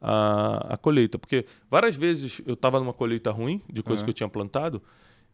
a, 0.00 0.74
a 0.74 0.76
colheita. 0.76 1.18
Porque 1.18 1.46
várias 1.70 1.96
vezes 1.96 2.40
eu 2.46 2.54
estava 2.54 2.78
numa 2.78 2.92
colheita 2.92 3.30
ruim 3.30 3.60
de 3.72 3.82
coisas 3.82 4.02
Aham. 4.02 4.04
que 4.04 4.10
eu 4.10 4.14
tinha 4.14 4.28
plantado 4.28 4.82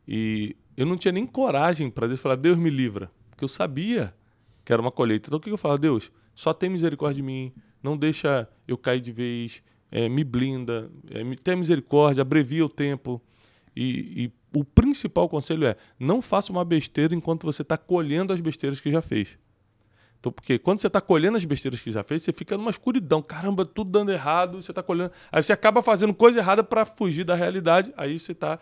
e 0.08 0.56
eu 0.74 0.86
não 0.86 0.96
tinha 0.96 1.12
nem 1.12 1.26
coragem 1.26 1.90
para 1.90 2.06
Deus 2.06 2.18
falar, 2.18 2.36
Deus 2.36 2.56
me 2.56 2.70
livra. 2.70 3.10
Porque 3.28 3.44
eu 3.44 3.48
sabia 3.48 4.14
que 4.64 4.72
era 4.72 4.80
uma 4.80 4.90
colheita. 4.90 5.28
Então 5.28 5.38
o 5.38 5.40
que 5.40 5.50
eu 5.50 5.58
falo? 5.58 5.76
Deus, 5.76 6.10
só 6.34 6.54
tem 6.54 6.70
misericórdia 6.70 7.16
de 7.16 7.22
mim, 7.22 7.52
não 7.82 7.94
deixa 7.94 8.48
eu 8.66 8.78
cair 8.78 9.00
de 9.02 9.12
vez, 9.12 9.62
eh, 9.92 10.08
me 10.08 10.24
blinda, 10.24 10.90
eh, 11.10 11.22
me, 11.22 11.36
tenha 11.36 11.58
misericórdia, 11.58 12.22
abrevia 12.22 12.64
o 12.64 12.70
tempo. 12.70 13.20
E, 13.76 14.24
e 14.24 14.32
o 14.58 14.64
principal 14.64 15.28
conselho 15.28 15.66
é: 15.66 15.76
não 16.00 16.22
faça 16.22 16.50
uma 16.50 16.64
besteira 16.64 17.14
enquanto 17.14 17.44
você 17.44 17.60
está 17.60 17.76
colhendo 17.76 18.32
as 18.32 18.40
besteiras 18.40 18.80
que 18.80 18.90
já 18.90 19.02
fez. 19.02 19.38
Então, 20.18 20.32
porque 20.32 20.58
quando 20.58 20.80
você 20.80 20.86
está 20.86 21.00
colhendo 21.00 21.36
as 21.36 21.44
besteiras 21.44 21.80
que 21.80 21.92
já 21.92 22.02
fez, 22.02 22.22
você 22.22 22.32
fica 22.32 22.56
numa 22.56 22.70
escuridão. 22.70 23.22
Caramba, 23.22 23.64
tudo 23.64 23.90
dando 23.90 24.10
errado, 24.10 24.62
você 24.62 24.72
está 24.72 24.82
colhendo. 24.82 25.12
Aí 25.30 25.42
você 25.42 25.52
acaba 25.52 25.82
fazendo 25.82 26.14
coisa 26.14 26.38
errada 26.40 26.64
para 26.64 26.84
fugir 26.84 27.24
da 27.24 27.34
realidade, 27.34 27.92
aí 27.96 28.18
você 28.18 28.32
está 28.32 28.58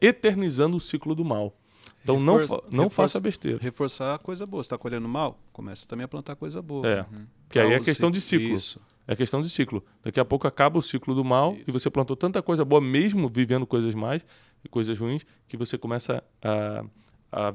eternizando 0.00 0.76
o 0.76 0.80
ciclo 0.80 1.14
do 1.14 1.24
mal. 1.24 1.56
Então 2.02 2.18
não, 2.18 2.38
não 2.70 2.90
faça 2.90 3.20
besteira. 3.20 3.58
Reforçar 3.60 4.14
a 4.14 4.18
coisa 4.18 4.44
boa. 4.44 4.62
Você 4.62 4.66
está 4.66 4.78
colhendo 4.78 5.08
mal? 5.08 5.38
Começa 5.52 5.86
também 5.86 6.04
a 6.04 6.08
plantar 6.08 6.34
coisa 6.36 6.60
boa. 6.60 6.86
É. 6.86 7.06
Que 7.48 7.58
aí 7.58 7.72
é 7.72 7.80
questão 7.80 8.10
de 8.10 8.20
ciclo. 8.20 8.56
Isso. 8.56 8.80
É 9.06 9.16
questão 9.16 9.40
de 9.42 9.50
ciclo. 9.50 9.84
Daqui 10.02 10.20
a 10.20 10.24
pouco 10.24 10.46
acaba 10.46 10.78
o 10.78 10.82
ciclo 10.82 11.14
do 11.14 11.24
mal 11.24 11.56
e 11.66 11.70
você 11.70 11.90
plantou 11.90 12.16
tanta 12.16 12.42
coisa 12.42 12.64
boa, 12.64 12.80
mesmo 12.80 13.28
vivendo 13.28 13.66
coisas 13.66 13.94
mais 13.94 14.24
e 14.64 14.68
coisas 14.68 14.98
ruins, 14.98 15.24
que 15.48 15.56
você 15.56 15.76
começa 15.76 16.22
a, 16.40 16.84
a, 17.32 17.54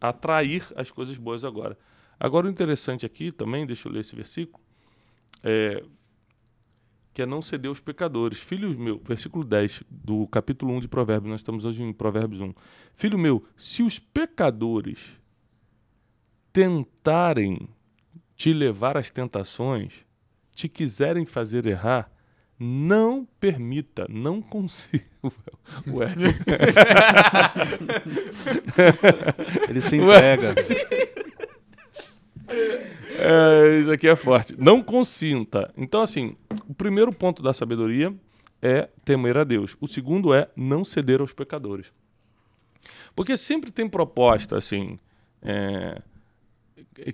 a 0.00 0.08
atrair 0.08 0.64
as 0.76 0.90
coisas 0.90 1.18
boas 1.18 1.44
agora. 1.44 1.76
Agora, 2.18 2.46
o 2.46 2.50
interessante 2.50 3.04
aqui 3.04 3.32
também, 3.32 3.66
deixa 3.66 3.88
eu 3.88 3.92
ler 3.92 4.00
esse 4.00 4.14
versículo, 4.14 4.62
é, 5.42 5.82
que 7.14 7.22
é 7.22 7.26
não 7.26 7.40
ceder 7.40 7.68
aos 7.68 7.78
pecadores. 7.78 8.40
Filho 8.40 8.76
meu, 8.76 9.00
versículo 9.04 9.44
10 9.44 9.84
do 9.88 10.26
capítulo 10.26 10.74
1 10.74 10.80
de 10.80 10.88
Provérbios, 10.88 11.30
nós 11.30 11.40
estamos 11.40 11.64
hoje 11.64 11.80
em 11.80 11.92
Provérbios 11.92 12.40
1. 12.40 12.52
Filho 12.96 13.16
meu, 13.16 13.44
se 13.56 13.84
os 13.84 14.00
pecadores 14.00 14.98
tentarem 16.52 17.68
te 18.34 18.52
levar 18.52 18.96
às 18.96 19.10
tentações, 19.10 19.92
te 20.52 20.68
quiserem 20.68 21.24
fazer 21.24 21.66
errar, 21.66 22.10
não 22.58 23.24
permita, 23.38 24.06
não 24.10 24.42
consiga. 24.42 25.04
Ué, 25.86 26.08
Ele 29.68 29.80
se 29.80 29.96
entrega. 29.96 30.54
é, 33.18 33.80
isso 33.80 33.90
aqui 33.90 34.08
é 34.08 34.16
forte. 34.16 34.54
Não 34.58 34.82
consinta. 34.82 35.72
Então, 35.76 36.02
assim, 36.02 36.36
o 36.68 36.74
primeiro 36.74 37.12
ponto 37.12 37.42
da 37.42 37.52
sabedoria 37.52 38.14
é 38.60 38.88
temer 39.04 39.36
a 39.36 39.44
Deus. 39.44 39.76
O 39.80 39.86
segundo 39.86 40.32
é 40.32 40.48
não 40.56 40.84
ceder 40.84 41.20
aos 41.20 41.32
pecadores. 41.32 41.92
Porque 43.14 43.36
sempre 43.36 43.70
tem 43.70 43.88
proposta, 43.88 44.56
assim. 44.56 44.98
é, 45.42 46.02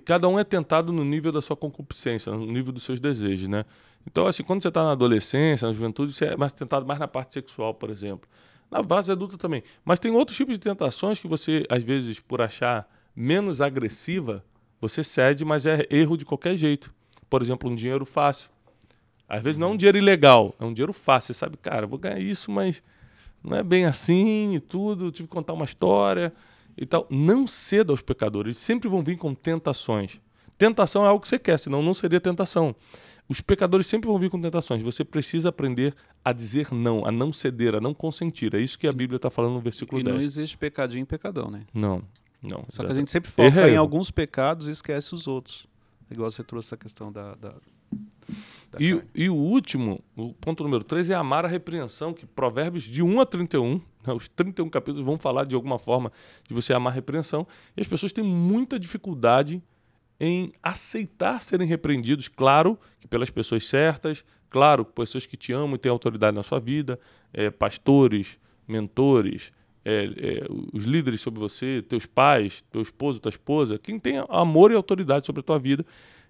cada 0.05 0.27
um 0.27 0.39
é 0.39 0.43
tentado 0.43 0.91
no 0.91 1.03
nível 1.03 1.31
da 1.31 1.41
sua 1.41 1.55
concupiscência, 1.55 2.31
no 2.31 2.45
nível 2.45 2.71
dos 2.71 2.83
seus 2.83 2.99
desejos, 2.99 3.47
né? 3.47 3.65
Então, 4.05 4.25
assim, 4.25 4.43
quando 4.43 4.61
você 4.61 4.67
está 4.69 4.83
na 4.83 4.91
adolescência, 4.91 5.67
na 5.67 5.73
juventude, 5.73 6.13
você 6.13 6.25
é 6.25 6.37
mais 6.37 6.51
tentado 6.51 6.85
mais 6.85 6.99
na 6.99 7.07
parte 7.07 7.33
sexual, 7.33 7.73
por 7.73 7.89
exemplo. 7.89 8.27
Na 8.69 8.83
fase 8.83 9.11
adulta 9.11 9.37
também. 9.37 9.63
Mas 9.83 9.99
tem 9.99 10.11
outros 10.11 10.35
tipos 10.35 10.55
de 10.55 10.59
tentações 10.59 11.19
que 11.19 11.27
você, 11.27 11.65
às 11.69 11.83
vezes, 11.83 12.19
por 12.19 12.41
achar 12.41 12.89
menos 13.15 13.61
agressiva, 13.61 14.43
você 14.81 15.03
cede, 15.03 15.45
mas 15.45 15.65
é 15.65 15.85
erro 15.89 16.17
de 16.17 16.25
qualquer 16.25 16.55
jeito. 16.57 16.91
Por 17.29 17.41
exemplo, 17.41 17.69
um 17.69 17.75
dinheiro 17.75 18.05
fácil. 18.05 18.49
Às 19.29 19.41
vezes 19.41 19.57
não 19.57 19.67
é 19.69 19.71
um 19.71 19.77
dinheiro 19.77 19.97
ilegal, 19.97 20.53
é 20.59 20.65
um 20.65 20.73
dinheiro 20.73 20.91
fácil. 20.91 21.33
Você 21.33 21.39
sabe, 21.39 21.55
cara, 21.57 21.85
eu 21.85 21.87
vou 21.87 21.97
ganhar 21.99 22.19
isso, 22.19 22.51
mas 22.51 22.83
não 23.41 23.55
é 23.55 23.63
bem 23.63 23.85
assim 23.85 24.53
e 24.55 24.59
tudo. 24.59 25.05
Eu 25.05 25.11
tive 25.11 25.29
que 25.29 25.33
contar 25.33 25.53
uma 25.53 25.63
história 25.63 26.33
e 26.77 26.85
tal. 26.85 27.07
Não 27.09 27.47
ceda 27.47 27.93
aos 27.93 28.01
pecadores. 28.01 28.57
Eles 28.57 28.65
sempre 28.65 28.89
vão 28.89 29.01
vir 29.01 29.17
com 29.17 29.33
tentações. 29.33 30.19
Tentação 30.57 31.05
é 31.05 31.07
algo 31.07 31.21
que 31.21 31.29
você 31.29 31.39
quer, 31.39 31.57
senão 31.57 31.81
não 31.81 31.93
seria 31.93 32.19
tentação. 32.19 32.75
Os 33.29 33.39
pecadores 33.39 33.87
sempre 33.87 34.07
vão 34.09 34.19
vir 34.19 34.29
com 34.29 34.41
tentações. 34.41 34.81
Você 34.81 35.05
precisa 35.05 35.47
aprender 35.49 35.95
a 36.23 36.33
dizer 36.33 36.67
não, 36.73 37.05
a 37.05 37.11
não 37.11 37.31
ceder, 37.31 37.73
a 37.75 37.79
não 37.79 37.93
consentir. 37.93 38.53
É 38.53 38.59
isso 38.59 38.77
que 38.77 38.87
a 38.87 38.91
Bíblia 38.91 39.15
está 39.15 39.29
falando 39.29 39.53
no 39.53 39.61
versículo 39.61 40.01
E 40.01 40.03
10. 40.03 40.15
não 40.15 40.21
existe 40.21 40.57
pecadinho 40.57 41.03
e 41.03 41.05
pecadão, 41.05 41.49
né? 41.49 41.65
Não, 41.73 42.03
não. 42.41 42.65
Só 42.69 42.83
que 42.83 42.91
a 42.91 42.95
gente 42.95 43.11
sempre 43.11 43.29
foca 43.29 43.47
Erro 43.47 43.59
é 43.61 43.71
em 43.71 43.77
alguns 43.77 44.11
pecados 44.11 44.67
e 44.67 44.71
esquece 44.71 45.13
os 45.13 45.27
outros. 45.27 45.67
Igual 46.09 46.29
você 46.29 46.43
trouxe 46.43 46.73
a 46.73 46.77
questão 46.77 47.11
da. 47.11 47.35
da, 47.35 47.49
da 47.49 48.79
E, 48.79 48.93
carne. 48.93 49.09
e 49.15 49.29
o 49.29 49.35
último, 49.35 50.03
o 50.15 50.33
ponto 50.33 50.63
número 50.63 50.83
3, 50.83 51.09
é 51.09 51.15
amar 51.15 51.45
a 51.45 51.47
repreensão, 51.47 52.13
que 52.13 52.25
Provérbios 52.25 52.83
de 52.83 53.01
1 53.01 53.21
a 53.21 53.25
31, 53.25 53.81
Né? 54.05 54.13
Os 54.13 54.27
31 54.27 54.69
capítulos 54.69 55.05
vão 55.05 55.17
falar 55.17 55.45
de 55.45 55.55
alguma 55.55 55.77
forma 55.77 56.11
de 56.47 56.53
você 56.53 56.73
amar 56.73 56.91
a 56.91 56.95
repreensão. 56.95 57.47
E 57.75 57.81
as 57.81 57.87
pessoas 57.87 58.11
têm 58.11 58.23
muita 58.23 58.79
dificuldade 58.79 59.61
em 60.19 60.51
aceitar 60.61 61.41
serem 61.41 61.67
repreendidos, 61.67 62.27
claro, 62.27 62.77
que 62.99 63.07
pelas 63.07 63.29
pessoas 63.29 63.67
certas, 63.67 64.23
claro, 64.49 64.85
pessoas 64.85 65.25
que 65.25 65.35
te 65.35 65.51
amam 65.51 65.75
e 65.75 65.77
têm 65.79 65.91
autoridade 65.91 66.35
na 66.35 66.43
sua 66.43 66.59
vida, 66.59 66.99
é, 67.33 67.49
pastores, 67.49 68.37
mentores, 68.67 69.51
é, 69.83 70.05
é, 70.05 70.47
os 70.73 70.83
líderes 70.85 71.21
sobre 71.21 71.39
você, 71.39 71.83
teus 71.87 72.05
pais, 72.05 72.63
teu 72.71 72.81
esposo, 72.81 73.19
tua 73.19 73.29
esposa, 73.29 73.79
quem 73.79 73.99
tem 73.99 74.23
amor 74.29 74.71
e 74.71 74.75
autoridade 74.75 75.25
sobre 75.25 75.39
a 75.39 75.43
tua 75.43 75.59
vida, 75.59 75.85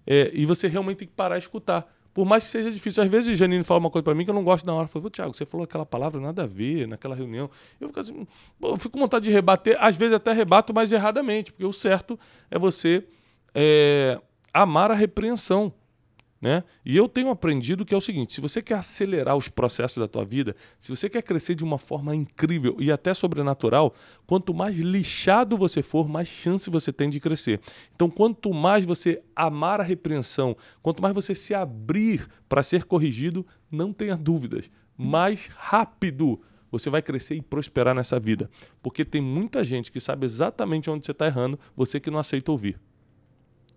é, 0.06 0.32
e 0.34 0.46
você 0.46 0.68
realmente 0.68 0.98
tem 0.98 1.08
que 1.08 1.14
parar 1.14 1.36
e 1.36 1.40
escutar. 1.40 1.88
Por 2.14 2.26
mais 2.26 2.44
que 2.44 2.50
seja 2.50 2.70
difícil. 2.70 3.02
Às 3.02 3.10
vezes 3.10 3.38
Janine 3.38 3.64
fala 3.64 3.80
uma 3.80 3.90
coisa 3.90 4.04
para 4.04 4.14
mim 4.14 4.26
que 4.26 4.30
eu 4.30 4.34
não 4.34 4.44
gosto 4.44 4.66
na 4.66 4.74
hora. 4.74 4.84
Eu 4.84 4.90
falo, 4.90 5.10
Tiago, 5.10 5.34
você 5.34 5.46
falou 5.46 5.64
aquela 5.64 5.86
palavra, 5.86 6.20
nada 6.20 6.44
a 6.44 6.46
ver 6.46 6.88
naquela 6.88 7.16
reunião. 7.16 7.50
Eu 7.80 7.88
fico 7.88 8.00
assim, 8.00 8.28
eu 8.62 8.78
fico 8.78 8.90
com 8.90 9.00
vontade 9.00 9.26
de 9.26 9.32
rebater, 9.32 9.78
às 9.80 9.96
vezes 9.96 10.14
até 10.14 10.34
rebato, 10.34 10.74
mas 10.74 10.92
erradamente, 10.92 11.54
porque 11.54 11.66
o 11.66 11.72
certo 11.72 12.20
é 12.50 12.60
você 12.60 13.06
é, 13.56 14.20
amar 14.54 14.92
a 14.92 14.96
repreensão. 14.96 15.74
Né? 16.42 16.64
E 16.84 16.98
eu 16.98 17.08
tenho 17.08 17.30
aprendido 17.30 17.86
que 17.86 17.94
é 17.94 17.98
o 17.98 18.02
seguinte: 18.02 18.34
se 18.34 18.42
você 18.42 18.64
quer 18.64 18.74
acelerar 18.74 19.38
os 19.38 19.48
processos 19.48 20.00
da 20.00 20.08
tua 20.08 20.26
vida, 20.26 20.56
se 20.80 20.90
você 20.90 21.08
quer 21.08 21.22
crescer 21.22 21.54
de 21.54 21.64
uma 21.64 21.78
forma 21.78 22.16
incrível 22.16 22.76
e 22.80 22.92
até 22.92 23.14
sobrenatural, 23.14 23.94
quanto 24.26 24.52
mais 24.52 24.76
lixado 24.76 25.56
você 25.56 25.84
for, 25.84 26.10
mais 26.10 26.28
chance 26.28 26.68
você 26.68 26.92
tem 26.92 27.12
de 27.12 27.20
crescer. 27.20 27.62
Então, 27.96 28.10
quanto 28.10 28.52
mais 28.52 28.84
você 28.84 29.22
amar 29.36 29.80
a 29.80 29.84
repreensão, 29.84 30.58
quanto 30.82 31.00
mais 31.00 31.14
você 31.14 31.36
se 31.36 31.54
abrir 31.54 32.28
para 32.50 32.64
ser 32.64 32.86
corrigido, 32.86 33.46
não 33.70 33.94
tenha 33.94 34.18
dúvidas, 34.18 34.68
mais 34.98 35.48
rápido 35.56 36.42
você 36.72 36.90
vai 36.90 37.04
crescer 37.04 37.36
e 37.36 37.42
prosperar 37.42 37.94
nessa 37.94 38.20
vida. 38.20 38.50
Porque 38.82 39.06
tem 39.06 39.22
muita 39.22 39.64
gente 39.64 39.92
que 39.92 40.00
sabe 40.00 40.26
exatamente 40.26 40.90
onde 40.90 41.06
você 41.06 41.12
está 41.12 41.28
errando, 41.28 41.60
você 41.76 42.00
que 42.00 42.10
não 42.10 42.18
aceita 42.18 42.52
ouvir. 42.52 42.80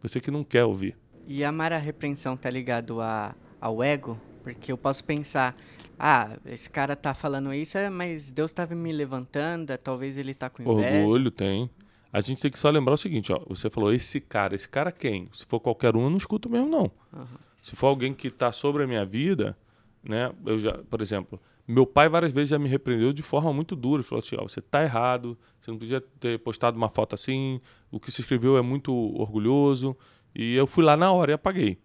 Você 0.00 0.20
que 0.20 0.30
não 0.30 0.44
quer 0.44 0.64
ouvir. 0.64 0.96
E 1.26 1.44
amar 1.44 1.72
a 1.72 1.78
repreensão 1.78 2.36
tá 2.36 2.50
ligado 2.50 3.00
a, 3.00 3.34
ao 3.60 3.82
ego? 3.82 4.20
Porque 4.42 4.70
eu 4.70 4.76
posso 4.76 5.02
pensar, 5.04 5.56
ah, 5.98 6.38
esse 6.44 6.68
cara 6.68 6.94
tá 6.94 7.14
falando 7.14 7.52
isso, 7.54 7.78
é, 7.78 7.88
mas 7.88 8.30
Deus 8.30 8.50
estava 8.50 8.74
me 8.74 8.92
levantando, 8.92 9.76
talvez 9.78 10.18
ele 10.18 10.34
tá 10.34 10.50
com 10.50 10.62
inveja. 10.62 10.98
Orgulho 10.98 11.30
tem. 11.30 11.70
A 12.12 12.20
gente 12.20 12.42
tem 12.42 12.50
que 12.50 12.58
só 12.58 12.70
lembrar 12.70 12.94
o 12.94 12.98
seguinte, 12.98 13.32
ó, 13.32 13.40
você 13.48 13.68
falou 13.70 13.92
esse 13.92 14.20
cara, 14.20 14.54
esse 14.54 14.68
cara 14.68 14.92
quem? 14.92 15.28
Se 15.32 15.44
for 15.46 15.58
qualquer 15.58 15.96
um, 15.96 16.04
eu 16.04 16.10
não 16.10 16.16
escuto 16.16 16.48
mesmo 16.48 16.68
não. 16.68 16.90
Uhum. 17.12 17.26
Se 17.62 17.74
for 17.74 17.86
alguém 17.88 18.12
que 18.12 18.28
está 18.28 18.52
sobre 18.52 18.84
a 18.84 18.86
minha 18.86 19.04
vida, 19.04 19.56
né, 20.02 20.30
eu 20.44 20.58
já, 20.58 20.78
por 20.90 21.00
exemplo, 21.00 21.40
meu 21.66 21.86
pai 21.86 22.08
várias 22.08 22.30
vezes 22.30 22.50
já 22.50 22.58
me 22.58 22.68
repreendeu 22.68 23.12
de 23.12 23.22
forma 23.22 23.52
muito 23.52 23.74
dura, 23.74 24.00
ele 24.00 24.08
falou 24.08 24.22
assim, 24.22 24.36
ó, 24.38 24.42
você 24.42 24.60
tá 24.60 24.84
errado, 24.84 25.36
você 25.60 25.70
não 25.70 25.78
podia 25.78 26.00
ter 26.20 26.38
postado 26.38 26.76
uma 26.76 26.90
foto 26.90 27.14
assim, 27.14 27.60
o 27.90 27.98
que 27.98 28.12
se 28.12 28.20
escreveu 28.20 28.58
é 28.58 28.62
muito 28.62 28.94
orgulhoso, 28.94 29.96
e 30.34 30.54
eu 30.54 30.66
fui 30.66 30.84
lá 30.84 30.96
na 30.96 31.12
hora 31.12 31.32
e 31.32 31.34
apaguei. 31.34 31.78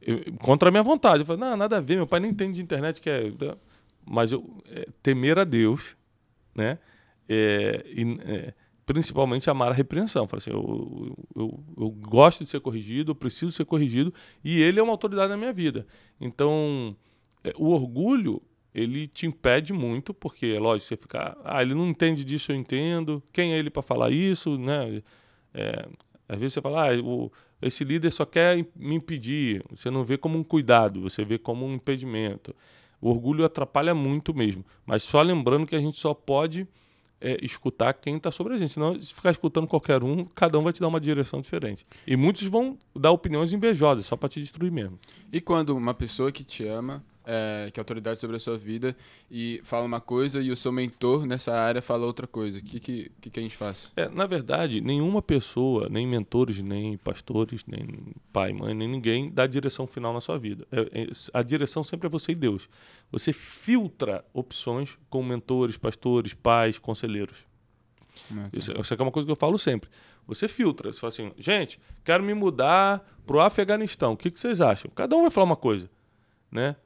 Eu, 0.00 0.20
contra 0.38 0.68
a 0.68 0.72
minha 0.72 0.82
vontade. 0.82 1.20
Eu 1.20 1.26
falei, 1.26 1.40
não, 1.40 1.56
nada 1.56 1.78
a 1.78 1.80
ver, 1.80 1.96
meu 1.96 2.06
pai 2.06 2.20
nem 2.20 2.30
entende 2.30 2.54
de 2.54 2.62
internet 2.62 3.00
que 3.00 3.10
é. 3.10 3.32
Mas 4.04 4.32
eu 4.32 4.62
é, 4.70 4.88
temer 5.02 5.38
a 5.38 5.44
Deus, 5.44 5.96
né? 6.54 6.78
É, 7.28 7.84
e, 7.86 8.18
é, 8.24 8.54
principalmente 8.86 9.50
amar 9.50 9.70
a 9.70 9.74
repreensão. 9.74 10.22
Eu 10.22 10.28
falei 10.28 10.42
assim, 10.42 10.50
eu, 10.50 11.16
eu, 11.34 11.64
eu, 11.76 11.90
gosto 11.90 12.44
de 12.44 12.50
ser 12.50 12.60
corrigido, 12.60 13.10
eu 13.10 13.14
preciso 13.16 13.50
ser 13.50 13.64
corrigido, 13.64 14.14
e 14.44 14.60
ele 14.60 14.78
é 14.78 14.82
uma 14.82 14.92
autoridade 14.92 15.28
na 15.28 15.36
minha 15.36 15.52
vida. 15.52 15.84
Então, 16.20 16.96
é, 17.42 17.52
o 17.56 17.70
orgulho, 17.70 18.40
ele 18.72 19.08
te 19.08 19.26
impede 19.26 19.72
muito, 19.72 20.14
porque, 20.14 20.46
é 20.46 20.60
lógico, 20.60 20.86
você 20.88 20.96
fica, 20.96 21.36
ah, 21.44 21.60
ele 21.60 21.74
não 21.74 21.88
entende 21.88 22.24
disso, 22.24 22.52
eu 22.52 22.56
entendo, 22.56 23.20
quem 23.32 23.54
é 23.54 23.58
ele 23.58 23.70
para 23.70 23.82
falar 23.82 24.10
isso, 24.10 24.56
né? 24.56 25.02
É, 25.52 25.88
às 26.28 26.38
vezes 26.38 26.54
você 26.54 26.60
fala, 26.60 26.92
ah, 26.92 27.00
o, 27.00 27.32
esse 27.60 27.84
líder 27.84 28.10
só 28.10 28.24
quer 28.24 28.64
me 28.74 28.94
impedir. 28.94 29.64
Você 29.70 29.90
não 29.90 30.04
vê 30.04 30.18
como 30.18 30.38
um 30.38 30.44
cuidado, 30.44 31.00
você 31.00 31.24
vê 31.24 31.38
como 31.38 31.66
um 31.66 31.74
impedimento. 31.74 32.54
O 33.00 33.10
orgulho 33.10 33.44
atrapalha 33.44 33.94
muito 33.94 34.34
mesmo. 34.34 34.64
Mas 34.84 35.02
só 35.02 35.22
lembrando 35.22 35.66
que 35.66 35.76
a 35.76 35.80
gente 35.80 35.98
só 35.98 36.12
pode 36.12 36.66
é, 37.20 37.38
escutar 37.42 37.94
quem 37.94 38.16
está 38.16 38.30
sobre 38.30 38.54
a 38.54 38.58
gente. 38.58 38.72
Senão, 38.72 39.00
se 39.00 39.12
ficar 39.12 39.30
escutando 39.30 39.66
qualquer 39.66 40.02
um, 40.02 40.24
cada 40.24 40.58
um 40.58 40.62
vai 40.62 40.72
te 40.72 40.80
dar 40.80 40.88
uma 40.88 41.00
direção 41.00 41.40
diferente. 41.40 41.86
E 42.06 42.16
muitos 42.16 42.42
vão 42.44 42.78
dar 42.94 43.10
opiniões 43.10 43.52
invejosas, 43.52 44.06
só 44.06 44.16
para 44.16 44.28
te 44.28 44.40
destruir 44.40 44.70
mesmo. 44.70 44.98
E 45.32 45.40
quando 45.40 45.76
uma 45.76 45.94
pessoa 45.94 46.30
que 46.30 46.44
te 46.44 46.66
ama 46.66 47.02
é, 47.26 47.70
que 47.72 47.80
é 47.80 47.82
autoridade 47.82 48.20
sobre 48.20 48.36
a 48.36 48.38
sua 48.38 48.56
vida 48.56 48.96
e 49.28 49.60
fala 49.64 49.84
uma 49.84 50.00
coisa 50.00 50.40
e 50.40 50.52
o 50.52 50.56
seu 50.56 50.70
mentor 50.70 51.26
nessa 51.26 51.52
área 51.52 51.82
fala 51.82 52.06
outra 52.06 52.26
coisa. 52.26 52.58
O 52.58 52.62
que, 52.62 52.78
que, 52.78 53.10
que, 53.30 53.40
a 53.40 53.42
gente 53.42 53.56
faz? 53.56 53.90
É, 53.96 54.08
na 54.08 54.26
verdade, 54.26 54.80
nenhuma 54.80 55.20
pessoa, 55.20 55.88
nem 55.90 56.06
mentores, 56.06 56.62
nem 56.62 56.96
pastores, 56.96 57.64
nem 57.66 58.14
pai, 58.32 58.52
mãe, 58.52 58.72
nem 58.72 58.86
ninguém 58.86 59.30
dá 59.30 59.42
a 59.42 59.46
direção 59.48 59.86
final 59.86 60.12
na 60.12 60.20
sua 60.20 60.38
vida. 60.38 60.66
É, 60.70 61.02
é, 61.02 61.06
a 61.34 61.42
direção 61.42 61.82
sempre 61.82 62.06
é 62.06 62.10
você 62.10 62.30
e 62.30 62.36
Deus. 62.36 62.68
Você 63.10 63.32
filtra 63.32 64.24
opções 64.32 64.96
com 65.10 65.22
mentores, 65.22 65.76
pastores, 65.76 66.32
pais, 66.32 66.78
conselheiros. 66.78 67.36
Isso, 68.52 68.72
isso 68.72 68.94
é 68.94 69.02
uma 69.02 69.10
coisa 69.10 69.26
que 69.26 69.32
eu 69.32 69.36
falo 69.36 69.58
sempre. 69.58 69.90
Você 70.26 70.48
filtra. 70.48 70.92
Você 70.92 71.00
fala 71.00 71.08
assim, 71.08 71.32
gente, 71.38 71.80
quero 72.04 72.22
me 72.22 72.34
mudar 72.34 73.04
para 73.26 73.36
o 73.36 73.40
Afeganistão. 73.40 74.12
O 74.12 74.16
que, 74.16 74.30
que 74.30 74.40
vocês 74.40 74.60
acham? 74.60 74.90
Cada 74.94 75.16
um 75.16 75.22
vai 75.22 75.30
falar 75.30 75.44
uma 75.44 75.56
coisa. 75.56 75.88
Né? 76.50 76.76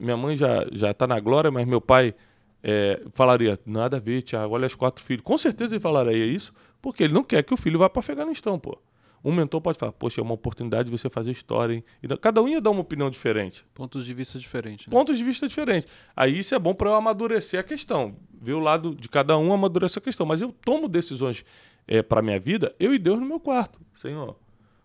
Minha 0.00 0.16
mãe 0.16 0.36
já 0.36 0.66
já 0.72 0.90
está 0.90 1.06
na 1.06 1.18
glória, 1.20 1.50
mas 1.50 1.66
meu 1.66 1.80
pai 1.80 2.14
é, 2.62 3.02
falaria 3.12 3.58
nada 3.66 3.98
a 3.98 4.00
ver, 4.00 4.22
Tiago, 4.22 4.54
olha 4.54 4.66
os 4.66 4.74
quatro 4.74 5.04
filhos. 5.04 5.22
Com 5.22 5.36
certeza 5.36 5.74
ele 5.74 5.80
falaria 5.80 6.24
isso, 6.24 6.52
porque 6.80 7.04
ele 7.04 7.12
não 7.12 7.22
quer 7.22 7.42
que 7.42 7.52
o 7.52 7.56
filho 7.56 7.78
vá 7.78 7.90
para 7.90 8.00
Afeganistão, 8.00 8.58
pô. 8.58 8.78
Um 9.24 9.32
mentor 9.32 9.60
pode 9.62 9.78
falar, 9.78 9.92
poxa, 9.92 10.20
é 10.20 10.22
uma 10.22 10.34
oportunidade 10.34 10.90
de 10.90 10.98
você 10.98 11.08
fazer 11.08 11.30
história, 11.30 11.74
hein? 11.74 11.84
E 12.02 12.16
cada 12.18 12.42
um 12.42 12.48
ia 12.48 12.60
dar 12.60 12.70
uma 12.70 12.82
opinião 12.82 13.08
diferente. 13.08 13.64
Pontos 13.72 14.04
de 14.04 14.12
vista 14.12 14.38
diferentes. 14.38 14.86
Né? 14.86 14.90
Pontos 14.90 15.16
de 15.16 15.24
vista 15.24 15.48
diferentes. 15.48 15.90
Aí 16.14 16.38
isso 16.38 16.54
é 16.54 16.58
bom 16.58 16.74
para 16.74 16.90
eu 16.90 16.94
amadurecer 16.94 17.58
a 17.58 17.62
questão. 17.62 18.16
Ver 18.38 18.52
o 18.52 18.60
lado 18.60 18.94
de 18.94 19.08
cada 19.08 19.38
um 19.38 19.50
amadurecer 19.50 19.98
a 19.98 20.04
questão. 20.04 20.26
Mas 20.26 20.42
eu 20.42 20.52
tomo 20.52 20.88
decisões 20.88 21.42
é, 21.88 22.02
para 22.02 22.20
minha 22.20 22.38
vida, 22.38 22.74
eu 22.78 22.94
e 22.94 22.98
Deus 22.98 23.18
no 23.18 23.24
meu 23.24 23.40
quarto. 23.40 23.80
Senhor, 23.94 24.36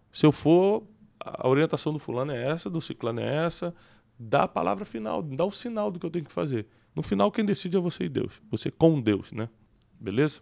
se 0.09 0.25
eu 0.25 0.31
for, 0.31 0.83
a 1.19 1.45
orientação 1.45 1.91
do 1.91 1.99
fulano 1.99 2.31
é 2.31 2.47
essa, 2.47 2.69
do 2.69 2.79
ciclano 2.79 3.19
é 3.19 3.45
essa, 3.45 3.75
dá 4.19 4.43
a 4.43 4.47
palavra 4.47 4.84
final, 4.84 5.23
dá 5.23 5.45
o 5.45 5.51
sinal 5.51 5.89
do 5.89 5.99
que 5.99 6.05
eu 6.05 6.10
tenho 6.10 6.25
que 6.25 6.32
fazer. 6.32 6.67
No 6.93 7.01
final, 7.01 7.32
quem 7.32 7.45
decide 7.45 7.77
é 7.77 7.79
você 7.79 8.03
e 8.03 8.10
Deus. 8.10 8.41
Você 8.51 8.69
com 8.69 8.99
Deus, 8.99 9.32
né? 9.32 9.47
Beleza? 9.97 10.41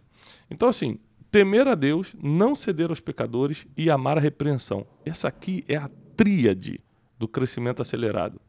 Então, 0.50 0.68
assim, 0.68 0.98
temer 1.30 1.68
a 1.68 1.74
Deus, 1.74 2.14
não 2.20 2.54
ceder 2.54 2.90
aos 2.90 3.00
pecadores 3.00 3.66
e 3.76 3.90
amar 3.90 4.18
a 4.18 4.20
repreensão. 4.20 4.86
Essa 5.04 5.28
aqui 5.28 5.64
é 5.68 5.76
a 5.76 5.88
tríade 6.16 6.80
do 7.16 7.28
crescimento 7.28 7.80
acelerado. 7.80 8.40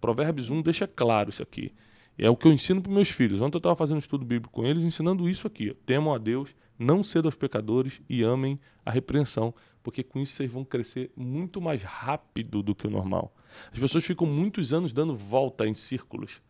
Provérbios 0.00 0.50
1 0.50 0.62
deixa 0.62 0.86
claro 0.86 1.30
isso 1.30 1.42
aqui. 1.42 1.72
É 2.18 2.28
o 2.28 2.36
que 2.36 2.46
eu 2.46 2.52
ensino 2.52 2.80
para 2.80 2.92
meus 2.92 3.10
filhos. 3.10 3.40
Ontem 3.40 3.56
eu 3.56 3.58
estava 3.58 3.76
fazendo 3.76 3.96
um 3.96 4.00
estudo 4.00 4.24
bíblico 4.24 4.52
com 4.52 4.66
eles, 4.66 4.84
ensinando 4.84 5.28
isso 5.28 5.46
aqui. 5.46 5.74
Temam 5.86 6.14
a 6.14 6.18
Deus, 6.18 6.54
não 6.78 7.02
cedam 7.02 7.28
aos 7.28 7.34
pecadores 7.34 8.00
e 8.08 8.22
amem 8.22 8.58
a 8.84 8.90
repreensão, 8.90 9.54
porque 9.84 10.02
com 10.02 10.18
isso 10.18 10.32
vocês 10.32 10.50
vão 10.50 10.64
crescer 10.64 11.12
muito 11.14 11.60
mais 11.60 11.82
rápido 11.82 12.62
do 12.62 12.74
que 12.74 12.86
o 12.86 12.90
normal. 12.90 13.34
As 13.70 13.78
pessoas 13.78 14.02
ficam 14.02 14.26
muitos 14.26 14.72
anos 14.72 14.94
dando 14.94 15.14
volta 15.14 15.66
em 15.66 15.74
círculos 15.74 16.40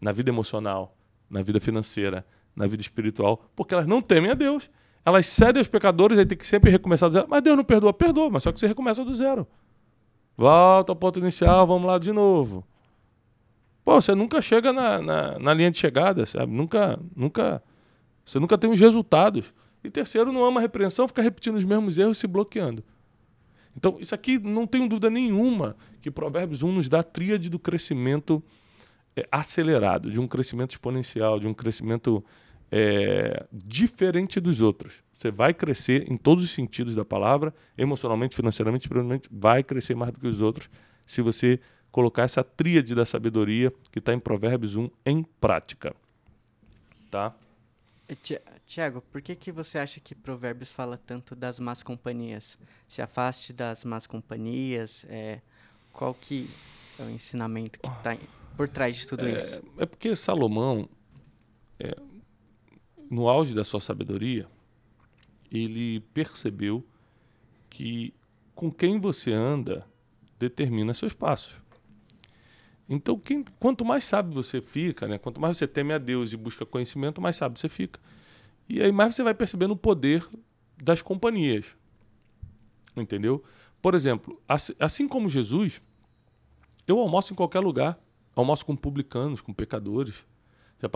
na 0.00 0.10
vida 0.10 0.30
emocional, 0.30 0.96
na 1.30 1.42
vida 1.42 1.60
financeira, 1.60 2.26
na 2.56 2.66
vida 2.66 2.82
espiritual, 2.82 3.48
porque 3.54 3.72
elas 3.72 3.86
não 3.86 4.02
temem 4.02 4.32
a 4.32 4.34
Deus. 4.34 4.68
Elas 5.04 5.26
cedem 5.26 5.60
aos 5.60 5.68
pecadores, 5.68 6.18
aí 6.18 6.26
tem 6.26 6.36
que 6.36 6.46
sempre 6.46 6.72
recomeçar 6.72 7.08
do 7.08 7.12
zero. 7.12 7.26
Mas 7.30 7.40
Deus 7.40 7.56
não 7.56 7.64
perdoa, 7.64 7.92
perdoa, 7.92 8.28
mas 8.30 8.42
só 8.42 8.50
que 8.50 8.58
você 8.58 8.66
recomeça 8.66 9.04
do 9.04 9.14
zero. 9.14 9.46
Volta 10.36 10.90
ao 10.90 10.96
ponto 10.96 11.20
inicial, 11.20 11.64
vamos 11.64 11.86
lá 11.86 12.00
de 12.00 12.12
novo. 12.12 12.66
Pô, 13.84 14.00
você 14.00 14.12
nunca 14.12 14.42
chega 14.42 14.72
na, 14.72 15.00
na, 15.00 15.38
na, 15.38 15.54
linha 15.54 15.70
de 15.70 15.78
chegada, 15.78 16.26
sabe? 16.26 16.52
Nunca, 16.52 16.98
nunca, 17.14 17.62
você 18.26 18.40
nunca 18.40 18.58
tem 18.58 18.70
os 18.70 18.80
resultados. 18.80 19.52
E 19.84 19.90
terceiro, 19.90 20.32
não 20.32 20.44
ama 20.44 20.60
a 20.60 20.62
repreensão, 20.62 21.08
fica 21.08 21.22
repetindo 21.22 21.56
os 21.56 21.64
mesmos 21.64 21.98
erros 21.98 22.18
se 22.18 22.26
bloqueando. 22.26 22.84
Então, 23.76 23.96
isso 23.98 24.14
aqui 24.14 24.38
não 24.38 24.66
tenho 24.66 24.88
dúvida 24.88 25.10
nenhuma 25.10 25.76
que 26.00 26.10
Provérbios 26.10 26.62
1 26.62 26.72
nos 26.72 26.88
dá 26.88 27.00
a 27.00 27.04
tríade 27.04 27.48
do 27.48 27.58
crescimento 27.58 28.42
é, 29.16 29.26
acelerado, 29.30 30.10
de 30.10 30.20
um 30.20 30.28
crescimento 30.28 30.72
exponencial, 30.72 31.40
de 31.40 31.46
um 31.46 31.54
crescimento 31.54 32.24
é, 32.70 33.46
diferente 33.52 34.40
dos 34.40 34.60
outros. 34.60 35.02
Você 35.14 35.30
vai 35.30 35.54
crescer 35.54 36.10
em 36.10 36.16
todos 36.16 36.44
os 36.44 36.50
sentidos 36.50 36.94
da 36.94 37.04
palavra, 37.04 37.54
emocionalmente, 37.76 38.34
financeiramente, 38.34 38.86
espiritualmente, 38.86 39.28
vai 39.30 39.62
crescer 39.62 39.94
mais 39.94 40.12
do 40.12 40.20
que 40.20 40.26
os 40.26 40.40
outros 40.40 40.68
se 41.06 41.22
você 41.22 41.60
colocar 41.90 42.22
essa 42.22 42.42
tríade 42.42 42.94
da 42.94 43.04
sabedoria 43.04 43.72
que 43.90 43.98
está 43.98 44.14
em 44.14 44.18
Provérbios 44.18 44.76
1 44.76 44.88
em 45.04 45.22
prática. 45.22 45.94
Tá? 47.10 47.34
Tiago, 48.66 49.00
por 49.00 49.22
que, 49.22 49.34
que 49.34 49.52
você 49.52 49.78
acha 49.78 50.00
que 50.00 50.14
Provérbios 50.14 50.72
fala 50.72 50.96
tanto 50.96 51.34
das 51.34 51.58
más 51.60 51.82
companhias? 51.82 52.58
Se 52.88 53.02
afaste 53.02 53.52
das 53.52 53.84
más 53.84 54.06
companhias. 54.06 55.04
É, 55.08 55.40
qual 55.92 56.14
que 56.14 56.48
é 56.98 57.02
o 57.02 57.10
ensinamento 57.10 57.78
que 57.78 57.88
está 57.88 58.16
por 58.56 58.68
trás 58.68 58.96
de 58.96 59.06
tudo 59.06 59.26
é, 59.26 59.36
isso? 59.36 59.62
É 59.78 59.86
porque 59.86 60.16
Salomão, 60.16 60.88
é, 61.78 61.94
no 63.10 63.28
auge 63.28 63.54
da 63.54 63.64
sua 63.64 63.80
sabedoria, 63.80 64.48
ele 65.50 66.00
percebeu 66.14 66.84
que 67.68 68.12
com 68.54 68.70
quem 68.70 68.98
você 68.98 69.32
anda 69.32 69.86
determina 70.38 70.92
seus 70.92 71.12
passos. 71.12 71.61
Então, 72.92 73.18
quem, 73.18 73.42
quanto 73.58 73.86
mais 73.86 74.04
sábio 74.04 74.34
você 74.34 74.60
fica, 74.60 75.08
né, 75.08 75.16
quanto 75.16 75.40
mais 75.40 75.56
você 75.56 75.66
teme 75.66 75.94
a 75.94 75.98
Deus 75.98 76.32
e 76.34 76.36
busca 76.36 76.66
conhecimento, 76.66 77.22
mais 77.22 77.36
sábio 77.36 77.58
você 77.58 77.68
fica. 77.68 77.98
E 78.68 78.82
aí 78.82 78.92
mais 78.92 79.14
você 79.14 79.22
vai 79.22 79.32
percebendo 79.32 79.70
o 79.70 79.76
poder 79.76 80.28
das 80.76 81.00
companhias. 81.00 81.74
Entendeu? 82.94 83.42
Por 83.80 83.94
exemplo, 83.94 84.38
assim, 84.78 85.08
como 85.08 85.26
Jesus, 85.26 85.80
eu 86.86 86.98
almoço 86.98 87.32
em 87.32 87.36
qualquer 87.36 87.60
lugar. 87.60 87.98
Almoço 88.36 88.64
com 88.66 88.76
publicanos, 88.76 89.40
com 89.40 89.54
pecadores. 89.54 90.26
Já, 90.78 90.90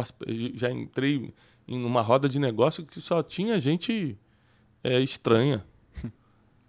já 0.55 0.71
entrei 0.71 1.33
em 1.67 1.83
uma 1.83 2.03
roda 2.03 2.29
de 2.29 2.39
negócio 2.39 2.85
que 2.85 3.01
só 3.01 3.23
tinha 3.23 3.59
gente 3.59 4.19
é, 4.85 5.01
estranha. 5.01 5.67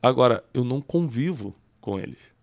Agora, 0.02 0.44
eu 0.54 0.64
não 0.64 0.80
convivo 0.80 1.54
com 1.82 2.00
eles. 2.00 2.37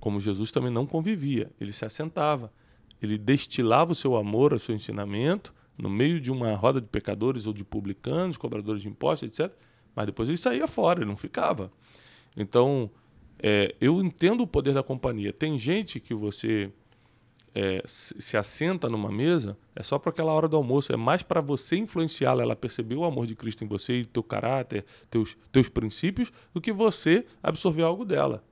Como 0.00 0.18
Jesus 0.18 0.50
também 0.50 0.72
não 0.72 0.86
convivia. 0.86 1.50
Ele 1.60 1.72
se 1.72 1.84
assentava. 1.84 2.52
Ele 3.00 3.16
destilava 3.16 3.92
o 3.92 3.94
seu 3.94 4.16
amor, 4.16 4.52
o 4.52 4.58
seu 4.58 4.74
ensinamento, 4.74 5.54
no 5.76 5.88
meio 5.88 6.20
de 6.20 6.32
uma 6.32 6.54
roda 6.54 6.80
de 6.80 6.86
pecadores 6.88 7.46
ou 7.46 7.52
de 7.52 7.62
publicanos, 7.62 8.36
cobradores 8.36 8.82
de 8.82 8.88
impostos, 8.88 9.30
etc. 9.30 9.54
Mas 9.94 10.06
depois 10.06 10.28
ele 10.28 10.38
saía 10.38 10.66
fora, 10.66 11.00
ele 11.00 11.08
não 11.08 11.16
ficava. 11.16 11.70
Então, 12.36 12.90
é, 13.42 13.74
eu 13.80 14.02
entendo 14.02 14.42
o 14.42 14.46
poder 14.46 14.74
da 14.74 14.82
companhia. 14.82 15.32
Tem 15.32 15.58
gente 15.58 15.98
que 15.98 16.14
você 16.14 16.70
é, 17.54 17.82
se 17.86 18.36
assenta 18.36 18.88
numa 18.88 19.10
mesa, 19.10 19.56
é 19.74 19.82
só 19.82 19.98
para 19.98 20.10
aquela 20.10 20.32
hora 20.32 20.46
do 20.46 20.56
almoço, 20.56 20.92
é 20.92 20.96
mais 20.96 21.22
para 21.22 21.40
você 21.40 21.76
influenciá-la, 21.76 22.42
ela 22.42 22.56
perceber 22.56 22.94
o 22.94 23.04
amor 23.04 23.26
de 23.26 23.34
Cristo 23.34 23.64
em 23.64 23.66
você, 23.66 24.04
teu 24.04 24.22
caráter, 24.22 24.84
teus, 25.10 25.36
teus 25.50 25.68
princípios, 25.68 26.30
do 26.52 26.60
que 26.60 26.72
você 26.72 27.24
absorver 27.42 27.82
algo 27.82 28.04
dela. 28.04 28.44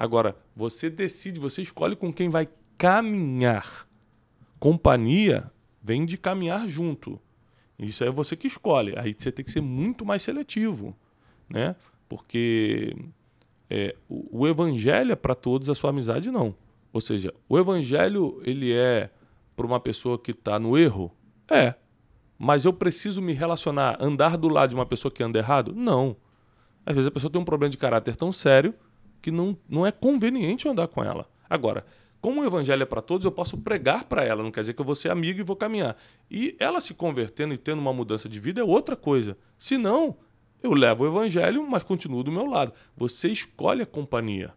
Agora, 0.00 0.34
você 0.56 0.88
decide, 0.88 1.38
você 1.38 1.60
escolhe 1.60 1.94
com 1.94 2.10
quem 2.10 2.30
vai 2.30 2.48
caminhar. 2.78 3.86
Companhia 4.58 5.52
vem 5.82 6.06
de 6.06 6.16
caminhar 6.16 6.66
junto. 6.66 7.20
Isso 7.78 8.02
é 8.02 8.10
você 8.10 8.34
que 8.34 8.46
escolhe. 8.46 8.94
Aí 8.96 9.14
você 9.14 9.30
tem 9.30 9.44
que 9.44 9.50
ser 9.50 9.60
muito 9.60 10.02
mais 10.06 10.22
seletivo, 10.22 10.96
né? 11.46 11.76
Porque 12.08 12.96
é, 13.68 13.94
o, 14.08 14.40
o 14.40 14.48
evangelho 14.48 15.12
é 15.12 15.16
para 15.16 15.34
todos, 15.34 15.68
a 15.68 15.74
sua 15.74 15.90
amizade 15.90 16.30
não. 16.30 16.54
Ou 16.94 17.00
seja, 17.02 17.34
o 17.46 17.58
evangelho 17.58 18.40
ele 18.42 18.72
é 18.72 19.10
para 19.54 19.66
uma 19.66 19.80
pessoa 19.80 20.18
que 20.18 20.30
está 20.30 20.58
no 20.58 20.78
erro? 20.78 21.14
É. 21.46 21.74
Mas 22.38 22.64
eu 22.64 22.72
preciso 22.72 23.20
me 23.20 23.34
relacionar, 23.34 23.98
andar 24.00 24.38
do 24.38 24.48
lado 24.48 24.70
de 24.70 24.76
uma 24.76 24.86
pessoa 24.86 25.12
que 25.12 25.22
anda 25.22 25.38
errado? 25.38 25.74
Não. 25.74 26.16
Às 26.86 26.94
vezes 26.94 27.08
a 27.08 27.10
pessoa 27.10 27.30
tem 27.30 27.38
um 27.38 27.44
problema 27.44 27.68
de 27.68 27.76
caráter 27.76 28.16
tão 28.16 28.32
sério 28.32 28.74
que 29.20 29.30
não, 29.30 29.56
não 29.68 29.86
é 29.86 29.92
conveniente 29.92 30.68
andar 30.68 30.88
com 30.88 31.02
ela. 31.02 31.28
Agora, 31.48 31.84
como 32.20 32.42
o 32.42 32.44
evangelho 32.44 32.82
é 32.82 32.86
para 32.86 33.00
todos, 33.00 33.24
eu 33.24 33.32
posso 33.32 33.56
pregar 33.56 34.04
para 34.04 34.22
ela, 34.22 34.42
não 34.42 34.50
quer 34.50 34.60
dizer 34.60 34.74
que 34.74 34.80
eu 34.80 34.84
vou 34.84 34.94
ser 34.94 35.10
amigo 35.10 35.40
e 35.40 35.42
vou 35.42 35.56
caminhar. 35.56 35.96
E 36.30 36.54
ela 36.58 36.80
se 36.80 36.92
convertendo 36.92 37.54
e 37.54 37.58
tendo 37.58 37.78
uma 37.78 37.92
mudança 37.92 38.28
de 38.28 38.38
vida 38.38 38.60
é 38.60 38.64
outra 38.64 38.94
coisa. 38.94 39.38
Se 39.56 39.78
não, 39.78 40.16
eu 40.62 40.74
levo 40.74 41.04
o 41.04 41.06
evangelho, 41.06 41.66
mas 41.66 41.82
continuo 41.82 42.22
do 42.22 42.30
meu 42.30 42.44
lado. 42.44 42.72
Você 42.96 43.28
escolhe 43.28 43.82
a 43.82 43.86
companhia. 43.86 44.52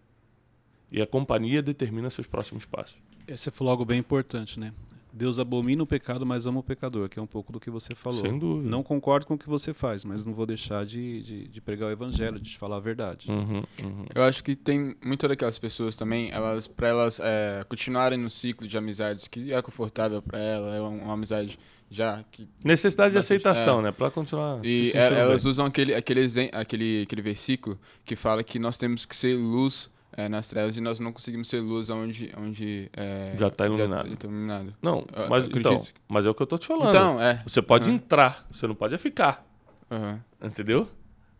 E 0.91 1.02
a 1.02 1.08
companhia 1.08 1.62
determina 1.62 2.10
seus 2.10 2.28
próximos 2.28 2.65
passos. 2.65 2.97
Esse 3.28 3.49
falou 3.49 3.71
algo 3.71 3.86
bem 3.86 3.99
importante, 3.99 4.60
né? 4.60 4.73
Deus 5.15 5.38
abomina 5.38 5.84
o 5.84 5.86
pecado, 5.86 6.26
mas 6.26 6.47
ama 6.47 6.62
o 6.62 6.63
pecador, 6.63 7.08
que 7.08 7.19
é 7.19 7.21
um 7.21 7.28
pouco 7.28 7.54
do 7.54 7.60
que 7.60 7.69
você 7.69 7.93
falou. 7.93 8.19
Sem 8.19 8.39
dúvida. 8.39 8.67
Não 8.67 8.82
concordo 8.82 9.28
com 9.28 9.36
o 9.36 9.38
que 9.38 9.47
você 9.47 9.71
faz, 9.71 10.04
mas 10.04 10.26
não 10.26 10.34
vou 10.34 10.47
deixar 10.47 10.84
de, 10.88 11.21
de, 11.21 11.47
de 11.47 11.62
pregar 11.62 11.89
o 11.89 11.91
evangelho, 11.91 12.39
de 12.39 12.49
te 12.49 12.58
falar 12.58 12.78
a 12.78 12.80
verdade. 12.80 13.30
Uhum, 13.30 13.63
uhum. 13.84 14.06
Eu 14.15 14.23
acho 14.23 14.43
que 14.43 14.56
tem 14.56 14.95
muitas 15.06 15.30
daquelas 15.30 15.60
pessoas 15.60 15.95
também, 15.95 16.32
elas 16.32 16.67
para 16.67 16.88
elas 16.88 17.19
é, 17.19 17.63
continuarem 17.69 18.17
no 18.17 18.30
ciclo 18.30 18.67
de 18.67 18.76
amizades 18.76 19.28
que 19.28 19.54
é 19.54 19.62
confortável 19.62 20.19
para 20.19 20.39
ela, 20.39 20.76
é 20.76 20.82
uma, 20.82 20.89
uma, 20.89 21.13
amizade 21.13 21.60
já 21.91 22.23
que 22.32 22.49
necessidade 22.65 23.12
de 23.12 23.19
aceitação, 23.19 23.82
é, 23.82 23.84
né, 23.84 23.91
para 23.91 24.10
continuar. 24.10 24.65
E 24.65 24.91
elas 24.95 25.43
bem. 25.43 25.52
usam 25.52 25.67
aquele 25.67 25.93
aquele 25.93 26.28
aquele 26.52 27.04
aquele 27.04 27.21
versículo 27.21 27.80
que 28.04 28.15
fala 28.15 28.43
que 28.43 28.58
nós 28.58 28.80
temos 28.80 29.06
que 29.06 29.15
ser 29.15 29.36
luz 29.36 29.91
é, 30.15 30.30
nas 30.30 30.47
trevas 30.47 30.78
e 30.78 30.82
nós 30.82 30.99
não 30.99 31.12
conseguimos 31.12 31.47
ser 31.47 31.60
luz 31.60 31.89
onde, 31.89 32.32
onde 32.38 32.89
é, 32.95 33.36
já 33.38 33.47
está 33.47 33.65
iluminado. 33.65 34.10
Já 34.10 34.15
tá 34.15 34.28
iluminado. 34.28 34.73
Não, 34.82 35.06
mas, 35.30 35.45
então, 35.47 35.84
mas 36.08 36.26
é 36.26 36.30
o 36.30 36.36
que 36.36 36.41
eu 36.41 36.45
estou 36.45 36.60
te 36.60 36.67
falando. 36.67 36.89
Então, 36.89 37.21
é. 37.21 37.41
Você 37.45 37.62
pode 37.62 37.89
uhum. 37.89 37.95
entrar, 37.95 38.45
você 38.52 38.67
não 38.67 38.76
pode 38.76 38.97
ficar. 38.97 39.45
Uhum. 39.89 40.19
Entendeu? 40.41 40.88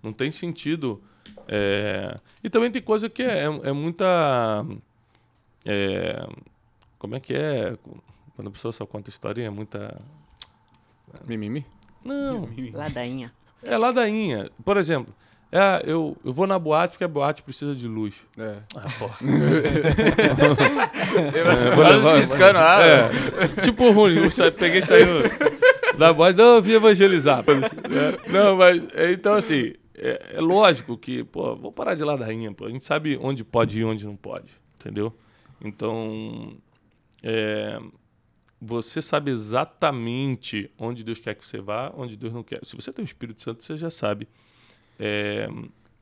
Não 0.01 0.12
tem 0.12 0.31
sentido. 0.31 1.01
É... 1.47 2.19
E 2.43 2.49
também 2.49 2.71
tem 2.71 2.81
coisa 2.81 3.09
que 3.09 3.23
é, 3.23 3.43
é 3.43 3.71
muita. 3.71 4.65
É... 5.65 6.27
Como 6.97 7.15
é 7.15 7.19
que 7.19 7.33
é? 7.33 7.77
Quando 8.36 8.47
a 8.47 8.51
pessoa 8.51 8.71
só 8.71 8.86
conta 8.86 9.09
história, 9.09 9.43
é 9.43 9.49
muita. 9.49 10.01
Mimimi? 11.25 11.65
Não. 12.03 12.41
Mimimi. 12.41 12.71
Ladainha. 12.71 13.31
É 13.62 13.77
ladainha. 13.77 14.49
Por 14.65 14.77
exemplo, 14.77 15.13
é, 15.55 15.83
eu, 15.85 16.17
eu 16.25 16.33
vou 16.33 16.47
na 16.47 16.57
boate 16.57 16.93
porque 16.93 17.03
a 17.03 17.07
boate 17.07 17.43
precisa 17.43 17.75
de 17.75 17.87
luz. 17.87 18.15
É. 18.39 18.55
Ah, 18.75 18.89
porra. 18.97 19.17
é, 21.31 21.75
vou 21.75 21.83
levar, 21.83 22.19
piscando 22.19 22.57
é. 22.57 23.07
Tipo 23.61 23.91
ruim, 23.91 24.15
eu 24.15 24.51
peguei 24.51 24.79
e 24.79 24.81
saí 24.81 25.05
da 25.95 26.11
boate, 26.11 26.39
não, 26.39 26.55
eu 26.55 26.61
vim 26.61 26.71
evangelizar. 26.71 27.45
É. 27.53 28.31
Não, 28.31 28.55
mas, 28.55 28.83
é, 28.95 29.11
então 29.11 29.33
assim, 29.33 29.75
é, 29.93 30.33
é, 30.33 30.41
lógico 30.41 30.97
que, 30.97 31.23
pô, 31.23 31.55
vou 31.55 31.71
parar 31.71 31.93
de 31.93 32.03
ladainha, 32.03 32.51
pô. 32.51 32.65
A 32.65 32.69
gente 32.71 32.83
sabe 32.83 33.19
onde 33.21 33.43
pode 33.43 33.77
ir 33.77 33.81
e 33.81 33.85
onde 33.85 34.07
não 34.07 34.15
pode, 34.15 34.49
entendeu? 34.79 35.13
Então, 35.63 36.57
é, 37.21 37.79
você 38.59 39.03
sabe 39.03 39.29
exatamente 39.29 40.71
onde 40.79 41.03
Deus 41.03 41.19
quer 41.19 41.35
que 41.35 41.45
você 41.45 41.61
vá, 41.61 41.93
onde 41.95 42.17
Deus 42.17 42.33
não 42.33 42.41
quer. 42.41 42.59
Se 42.63 42.75
você 42.75 42.91
tem 42.91 43.03
o 43.03 43.05
Espírito 43.05 43.43
Santo, 43.43 43.63
você 43.63 43.77
já 43.77 43.91
sabe 43.91 44.27
é, 44.99 45.47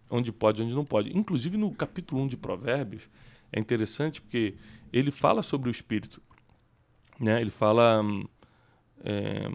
onde 0.10 0.32
pode, 0.32 0.62
onde 0.62 0.73
não 0.73 0.86
pode. 0.86 1.17
Inclusive 1.17 1.58
no 1.58 1.71
capítulo 1.71 2.21
1 2.23 2.27
de 2.27 2.38
Provérbios, 2.38 3.10
é 3.51 3.60
interessante 3.60 4.21
porque 4.21 4.56
ele 4.91 5.12
fala 5.12 5.41
sobre 5.41 5.69
o 5.69 5.71
espírito. 5.71 6.21
Né? 7.19 7.39
Ele 7.39 7.49
fala. 7.49 8.04
É, 9.04 9.49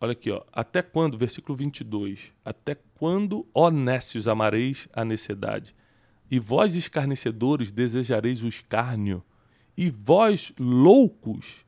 olha 0.00 0.12
aqui, 0.12 0.30
ó, 0.30 0.42
até 0.52 0.82
quando, 0.82 1.16
versículo 1.16 1.56
22, 1.56 2.32
até 2.44 2.76
quando, 2.94 3.46
ó 3.54 3.70
nécios, 3.70 4.26
amareis 4.26 4.88
a 4.92 5.04
necessidade? 5.04 5.74
E 6.30 6.38
vós, 6.38 6.74
escarnecedores, 6.74 7.70
desejareis 7.70 8.42
o 8.42 8.48
escárnio, 8.48 9.22
e 9.76 9.90
vós, 9.90 10.52
loucos, 10.58 11.64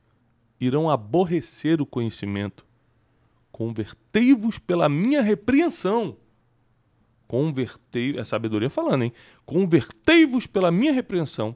irão 0.59 0.89
aborrecer 0.89 1.81
o 1.81 1.85
conhecimento. 1.85 2.65
Convertei-vos 3.51 4.57
pela 4.57 4.89
minha 4.89 5.21
repreensão 5.21 6.17
Convertei, 7.27 8.17
é 8.17 8.23
sabedoria 8.23 8.69
falando, 8.69 9.03
hein? 9.03 9.13
Convertei-vos 9.45 10.45
pela 10.45 10.71
minha 10.71 10.91
repreensão, 10.91 11.55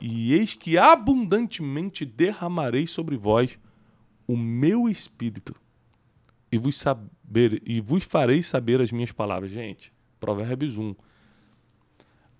e 0.00 0.32
eis 0.32 0.54
que 0.54 0.78
abundantemente 0.78 2.04
derramarei 2.04 2.86
sobre 2.86 3.16
vós 3.16 3.58
o 4.26 4.36
meu 4.36 4.88
espírito, 4.88 5.54
e 6.50 6.58
vos 6.58 6.76
saber 6.76 7.62
e 7.64 7.80
vos 7.80 8.04
farei 8.04 8.42
saber 8.42 8.80
as 8.80 8.90
minhas 8.90 9.12
palavras. 9.12 9.50
Gente, 9.50 9.92
Provérbios 10.18 10.76
1. 10.76 10.94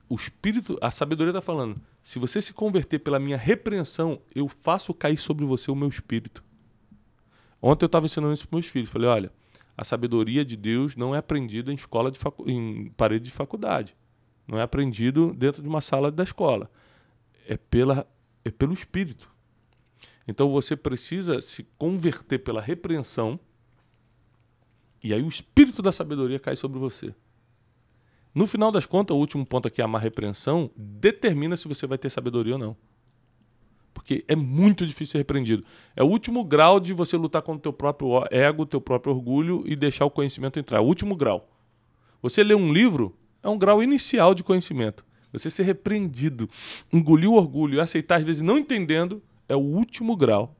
O 0.08 0.14
espírito, 0.14 0.78
a 0.80 0.90
sabedoria 0.90 1.30
está 1.30 1.40
falando: 1.40 1.80
se 2.02 2.18
você 2.18 2.40
se 2.42 2.52
converter 2.52 2.98
pela 2.98 3.18
minha 3.18 3.36
repreensão, 3.36 4.20
eu 4.34 4.48
faço 4.48 4.92
cair 4.92 5.16
sobre 5.16 5.44
você 5.44 5.70
o 5.70 5.74
meu 5.76 5.88
espírito. 5.88 6.44
Ontem 7.60 7.84
eu 7.84 7.86
estava 7.86 8.06
ensinando 8.06 8.34
isso 8.34 8.48
para 8.48 8.56
meus 8.56 8.66
filhos. 8.66 8.90
Falei: 8.90 9.08
olha, 9.08 9.32
a 9.76 9.84
sabedoria 9.84 10.44
de 10.44 10.56
Deus 10.56 10.96
não 10.96 11.14
é 11.14 11.18
aprendida 11.18 11.72
em 11.72 11.74
escola 11.74 12.10
de 12.10 12.18
facu... 12.18 12.48
em 12.48 12.90
parede 12.96 13.26
de 13.26 13.30
faculdade. 13.30 13.96
Não 14.46 14.58
é 14.58 14.62
aprendido 14.62 15.32
dentro 15.34 15.62
de 15.62 15.68
uma 15.68 15.80
sala 15.80 16.10
da 16.10 16.22
escola. 16.22 16.70
É 17.46 17.56
pela 17.56 18.06
é 18.44 18.50
pelo 18.50 18.72
espírito. 18.72 19.30
Então 20.26 20.50
você 20.50 20.76
precisa 20.76 21.40
se 21.40 21.64
converter 21.78 22.38
pela 22.38 22.60
repreensão 22.60 23.38
e 25.02 25.12
aí 25.12 25.22
o 25.22 25.28
espírito 25.28 25.82
da 25.82 25.90
sabedoria 25.90 26.38
cai 26.38 26.54
sobre 26.54 26.78
você. 26.78 27.14
No 28.34 28.46
final 28.46 28.70
das 28.70 28.86
contas, 28.86 29.14
o 29.14 29.20
último 29.20 29.44
ponto 29.44 29.68
aqui, 29.68 29.82
a 29.82 29.98
repreensão, 29.98 30.70
determina 30.76 31.56
se 31.56 31.68
você 31.68 31.86
vai 31.86 31.98
ter 31.98 32.08
sabedoria 32.08 32.54
ou 32.54 32.58
não. 32.58 32.76
Porque 34.02 34.24
é 34.26 34.34
muito 34.34 34.84
difícil 34.84 35.12
ser 35.12 35.18
repreendido. 35.18 35.64
É 35.94 36.02
o 36.02 36.06
último 36.06 36.44
grau 36.44 36.80
de 36.80 36.92
você 36.92 37.16
lutar 37.16 37.40
contra 37.40 37.58
o 37.58 37.62
teu 37.62 37.72
próprio 37.72 38.24
ego, 38.32 38.66
teu 38.66 38.80
próprio 38.80 39.14
orgulho 39.14 39.62
e 39.64 39.76
deixar 39.76 40.04
o 40.04 40.10
conhecimento 40.10 40.58
entrar. 40.58 40.78
É 40.78 40.80
o 40.80 40.84
último 40.84 41.14
grau. 41.14 41.48
Você 42.20 42.42
ler 42.42 42.56
um 42.56 42.72
livro 42.72 43.16
é 43.42 43.48
um 43.48 43.56
grau 43.58 43.82
inicial 43.82 44.34
de 44.34 44.42
conhecimento. 44.42 45.04
Você 45.32 45.48
ser 45.48 45.62
repreendido, 45.62 46.48
engolir 46.92 47.30
o 47.30 47.34
orgulho 47.34 47.76
e 47.76 47.80
aceitar, 47.80 48.16
às 48.16 48.22
vezes 48.22 48.42
não 48.42 48.58
entendendo, 48.58 49.22
é 49.48 49.56
o 49.56 49.60
último 49.60 50.16
grau. 50.16 50.54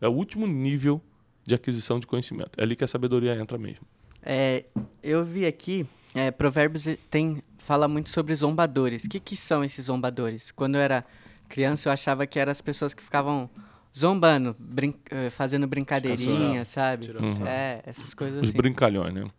É 0.00 0.08
o 0.08 0.12
último 0.12 0.46
nível 0.46 1.00
de 1.46 1.54
aquisição 1.54 1.98
de 1.98 2.06
conhecimento. 2.06 2.58
É 2.58 2.62
ali 2.62 2.76
que 2.76 2.84
a 2.84 2.88
sabedoria 2.88 3.34
entra 3.34 3.56
mesmo. 3.56 3.86
É, 4.22 4.64
eu 5.02 5.24
vi 5.24 5.46
aqui, 5.46 5.86
é, 6.14 6.30
Provérbios 6.30 6.86
tem, 7.08 7.42
fala 7.58 7.88
muito 7.88 8.10
sobre 8.10 8.34
zombadores. 8.34 9.04
O 9.04 9.08
que, 9.08 9.18
que 9.18 9.36
são 9.36 9.64
esses 9.64 9.86
zombadores? 9.86 10.50
Quando 10.50 10.74
eu 10.74 10.80
era 10.80 11.04
criança, 11.52 11.90
eu 11.90 11.92
achava 11.92 12.26
que 12.26 12.38
eram 12.38 12.50
as 12.50 12.62
pessoas 12.62 12.94
que 12.94 13.02
ficavam 13.02 13.50
zombando, 13.96 14.56
brin 14.58 14.94
eh, 15.10 15.28
fazendo 15.28 15.66
brincadeirinha, 15.66 16.64
sabe? 16.64 17.04
Tirando 17.04 17.28
sarro. 17.28 17.46
É, 17.46 17.82
essas 17.84 18.14
coisas 18.14 18.40
Os 18.40 18.48
assim. 18.48 18.56
brincalhões, 18.56 19.12
né? 19.12 19.30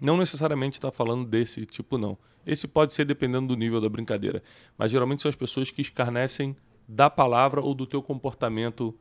Não 0.00 0.16
necessariamente 0.16 0.76
está 0.76 0.90
falando 0.90 1.24
desse 1.24 1.64
tipo, 1.64 1.96
não. 1.96 2.18
Esse 2.44 2.66
pode 2.66 2.92
ser 2.94 3.04
dependendo 3.04 3.46
do 3.46 3.56
nível 3.56 3.80
da 3.80 3.88
brincadeira. 3.88 4.42
Mas 4.76 4.90
geralmente 4.90 5.22
são 5.22 5.28
as 5.28 5.36
pessoas 5.36 5.70
que 5.70 5.80
escarnecem 5.80 6.56
da 6.86 7.08
palavra 7.08 7.60
ou 7.60 7.74
do 7.74 7.86
teu 7.86 8.02
comportamento 8.02 8.92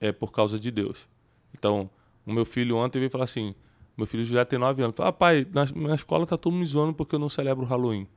é, 0.00 0.10
por 0.10 0.32
causa 0.32 0.58
de 0.58 0.72
Deus. 0.72 1.08
Então, 1.56 1.88
o 2.26 2.32
meu 2.32 2.44
filho 2.44 2.76
ontem 2.76 2.98
veio 2.98 3.10
falar 3.10 3.24
assim: 3.24 3.54
meu 3.96 4.06
filho 4.06 4.24
já 4.24 4.44
tem 4.44 4.58
9 4.58 4.82
anos. 4.82 4.96
Falou, 4.96 5.10
ah, 5.10 5.12
pai, 5.12 5.46
na, 5.52 5.64
na 5.88 5.94
escola 5.94 6.26
tá 6.26 6.36
todo 6.36 6.52
mundo 6.52 6.62
me 6.62 6.66
zoando 6.66 6.92
porque 6.92 7.14
eu 7.14 7.20
não 7.20 7.28
celebro 7.28 7.64
o 7.64 7.68
Halloween. 7.68 8.08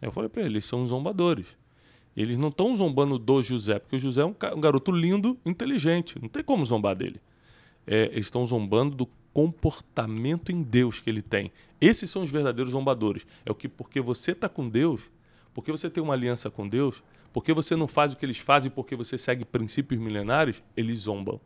Eu 0.00 0.10
falei 0.10 0.30
para 0.30 0.40
ele: 0.40 0.54
eles 0.54 0.64
são 0.64 0.86
zombadores. 0.86 1.46
Eles 2.16 2.36
não 2.36 2.48
estão 2.48 2.74
zombando 2.74 3.18
do 3.18 3.42
José, 3.42 3.78
porque 3.78 3.96
o 3.96 3.98
José 3.98 4.20
é 4.20 4.24
um, 4.24 4.34
um 4.54 4.60
garoto 4.60 4.92
lindo, 4.92 5.38
inteligente. 5.46 6.18
Não 6.20 6.28
tem 6.28 6.42
como 6.42 6.64
zombar 6.64 6.94
dele. 6.94 7.20
É, 7.86 8.04
eles 8.12 8.26
estão 8.26 8.44
zombando 8.44 8.94
do 8.94 9.08
comportamento 9.32 10.52
em 10.52 10.62
Deus 10.62 11.00
que 11.00 11.08
ele 11.08 11.22
tem. 11.22 11.50
Esses 11.80 12.10
são 12.10 12.22
os 12.22 12.30
verdadeiros 12.30 12.72
zombadores. 12.72 13.26
É 13.46 13.50
o 13.50 13.54
que 13.54 13.68
porque 13.68 14.00
você 14.00 14.32
está 14.32 14.48
com 14.48 14.68
Deus, 14.68 15.10
porque 15.54 15.72
você 15.72 15.88
tem 15.88 16.02
uma 16.02 16.12
aliança 16.12 16.50
com 16.50 16.68
Deus, 16.68 17.02
porque 17.32 17.52
você 17.52 17.74
não 17.74 17.88
faz 17.88 18.12
o 18.12 18.16
que 18.16 18.26
eles 18.26 18.38
fazem, 18.38 18.70
porque 18.70 18.94
você 18.94 19.16
segue 19.16 19.44
princípios 19.44 20.00
milenares, 20.00 20.62
eles 20.76 21.00
zombam. 21.00 21.40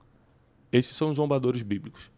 Esses 0.72 0.96
são 0.96 1.10
os 1.10 1.16
zombadores 1.16 1.62
bíblicos. 1.62 2.10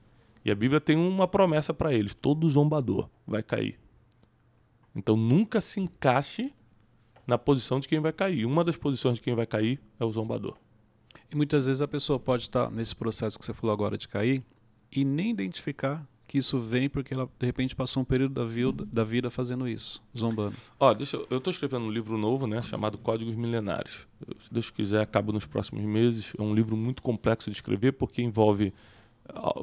E 0.44 0.50
a 0.50 0.54
Bíblia 0.54 0.80
tem 0.80 0.96
uma 0.96 1.28
promessa 1.28 1.74
para 1.74 1.92
eles: 1.92 2.14
todo 2.14 2.48
zombador 2.48 3.08
vai 3.26 3.42
cair. 3.42 3.78
Então 4.96 5.16
nunca 5.16 5.60
se 5.60 5.80
encaixe 5.80 6.52
na 7.28 7.36
posição 7.36 7.78
de 7.78 7.86
quem 7.86 8.00
vai 8.00 8.12
cair. 8.12 8.46
Uma 8.46 8.64
das 8.64 8.76
posições 8.76 9.16
de 9.16 9.20
quem 9.20 9.34
vai 9.34 9.46
cair 9.46 9.78
é 10.00 10.04
o 10.04 10.10
zombador. 10.10 10.56
E 11.30 11.36
muitas 11.36 11.66
vezes 11.66 11.82
a 11.82 11.86
pessoa 11.86 12.18
pode 12.18 12.44
estar 12.44 12.70
nesse 12.70 12.96
processo 12.96 13.38
que 13.38 13.44
você 13.44 13.52
falou 13.52 13.72
agora 13.72 13.98
de 13.98 14.08
cair 14.08 14.42
e 14.90 15.04
nem 15.04 15.30
identificar 15.30 16.08
que 16.26 16.38
isso 16.38 16.58
vem 16.58 16.88
porque 16.88 17.12
ela 17.12 17.28
de 17.38 17.46
repente 17.46 17.76
passou 17.76 18.02
um 18.02 18.04
período 18.04 18.34
da 18.34 18.44
vida, 18.44 18.86
da 18.90 19.04
vida 19.04 19.30
fazendo 19.30 19.68
isso, 19.68 20.02
zombando. 20.16 20.56
Ó, 20.80 20.92
deixa 20.94 21.18
eu, 21.18 21.26
eu 21.30 21.40
tô 21.40 21.50
escrevendo 21.50 21.84
um 21.84 21.90
livro 21.90 22.16
novo, 22.16 22.46
né, 22.46 22.62
chamado 22.62 22.96
Códigos 22.96 23.34
Milenares. 23.34 24.06
Eu, 24.26 24.34
se 24.40 24.52
Deus 24.52 24.70
quiser, 24.70 25.02
acaba 25.02 25.30
nos 25.30 25.44
próximos 25.44 25.84
meses. 25.84 26.32
É 26.38 26.42
um 26.42 26.54
livro 26.54 26.76
muito 26.76 27.02
complexo 27.02 27.50
de 27.50 27.56
escrever 27.56 27.92
porque 27.92 28.22
envolve 28.22 28.72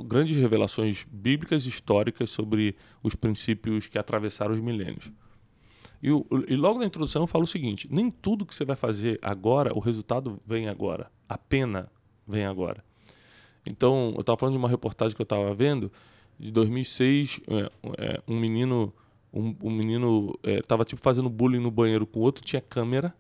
grandes 0.06 0.36
revelações 0.38 1.06
bíblicas 1.12 1.66
e 1.66 1.70
históricas 1.70 2.30
sobre 2.30 2.76
os 3.02 3.16
princípios 3.16 3.88
que 3.88 3.98
atravessaram 3.98 4.54
os 4.54 4.60
milênios. 4.60 5.12
E, 6.06 6.54
e 6.54 6.56
logo 6.56 6.78
na 6.78 6.86
introdução 6.86 7.24
eu 7.24 7.28
falo 7.28 7.46
o 7.46 7.48
seguinte: 7.48 7.88
nem 7.90 8.12
tudo 8.12 8.46
que 8.46 8.54
você 8.54 8.64
vai 8.64 8.76
fazer 8.76 9.18
agora, 9.24 9.74
o 9.74 9.80
resultado 9.80 10.40
vem 10.46 10.70
agora. 10.70 11.12
A 11.28 11.36
pena 11.36 11.90
vem 12.28 12.46
agora. 12.46 12.84
Então, 13.66 14.12
eu 14.14 14.20
estava 14.20 14.38
falando 14.38 14.54
de 14.54 14.60
uma 14.60 14.70
reportagem 14.70 15.16
que 15.16 15.22
eu 15.22 15.26
estava 15.26 15.52
vendo, 15.56 15.92
de 16.40 16.52
2006, 16.52 17.40
é, 17.48 17.72
é, 17.98 18.22
um 18.28 18.40
menino 18.40 18.94
um, 19.34 19.56
um 19.64 19.72
menino 19.72 20.38
estava 20.44 20.86
tipo 20.86 21.02
fazendo 21.02 21.28
bullying 21.30 21.60
no 21.60 21.72
banheiro 21.72 22.06
com 22.06 22.20
o 22.20 22.24
outro, 22.24 22.44
tinha 22.44 22.62
câmera, 22.62 23.14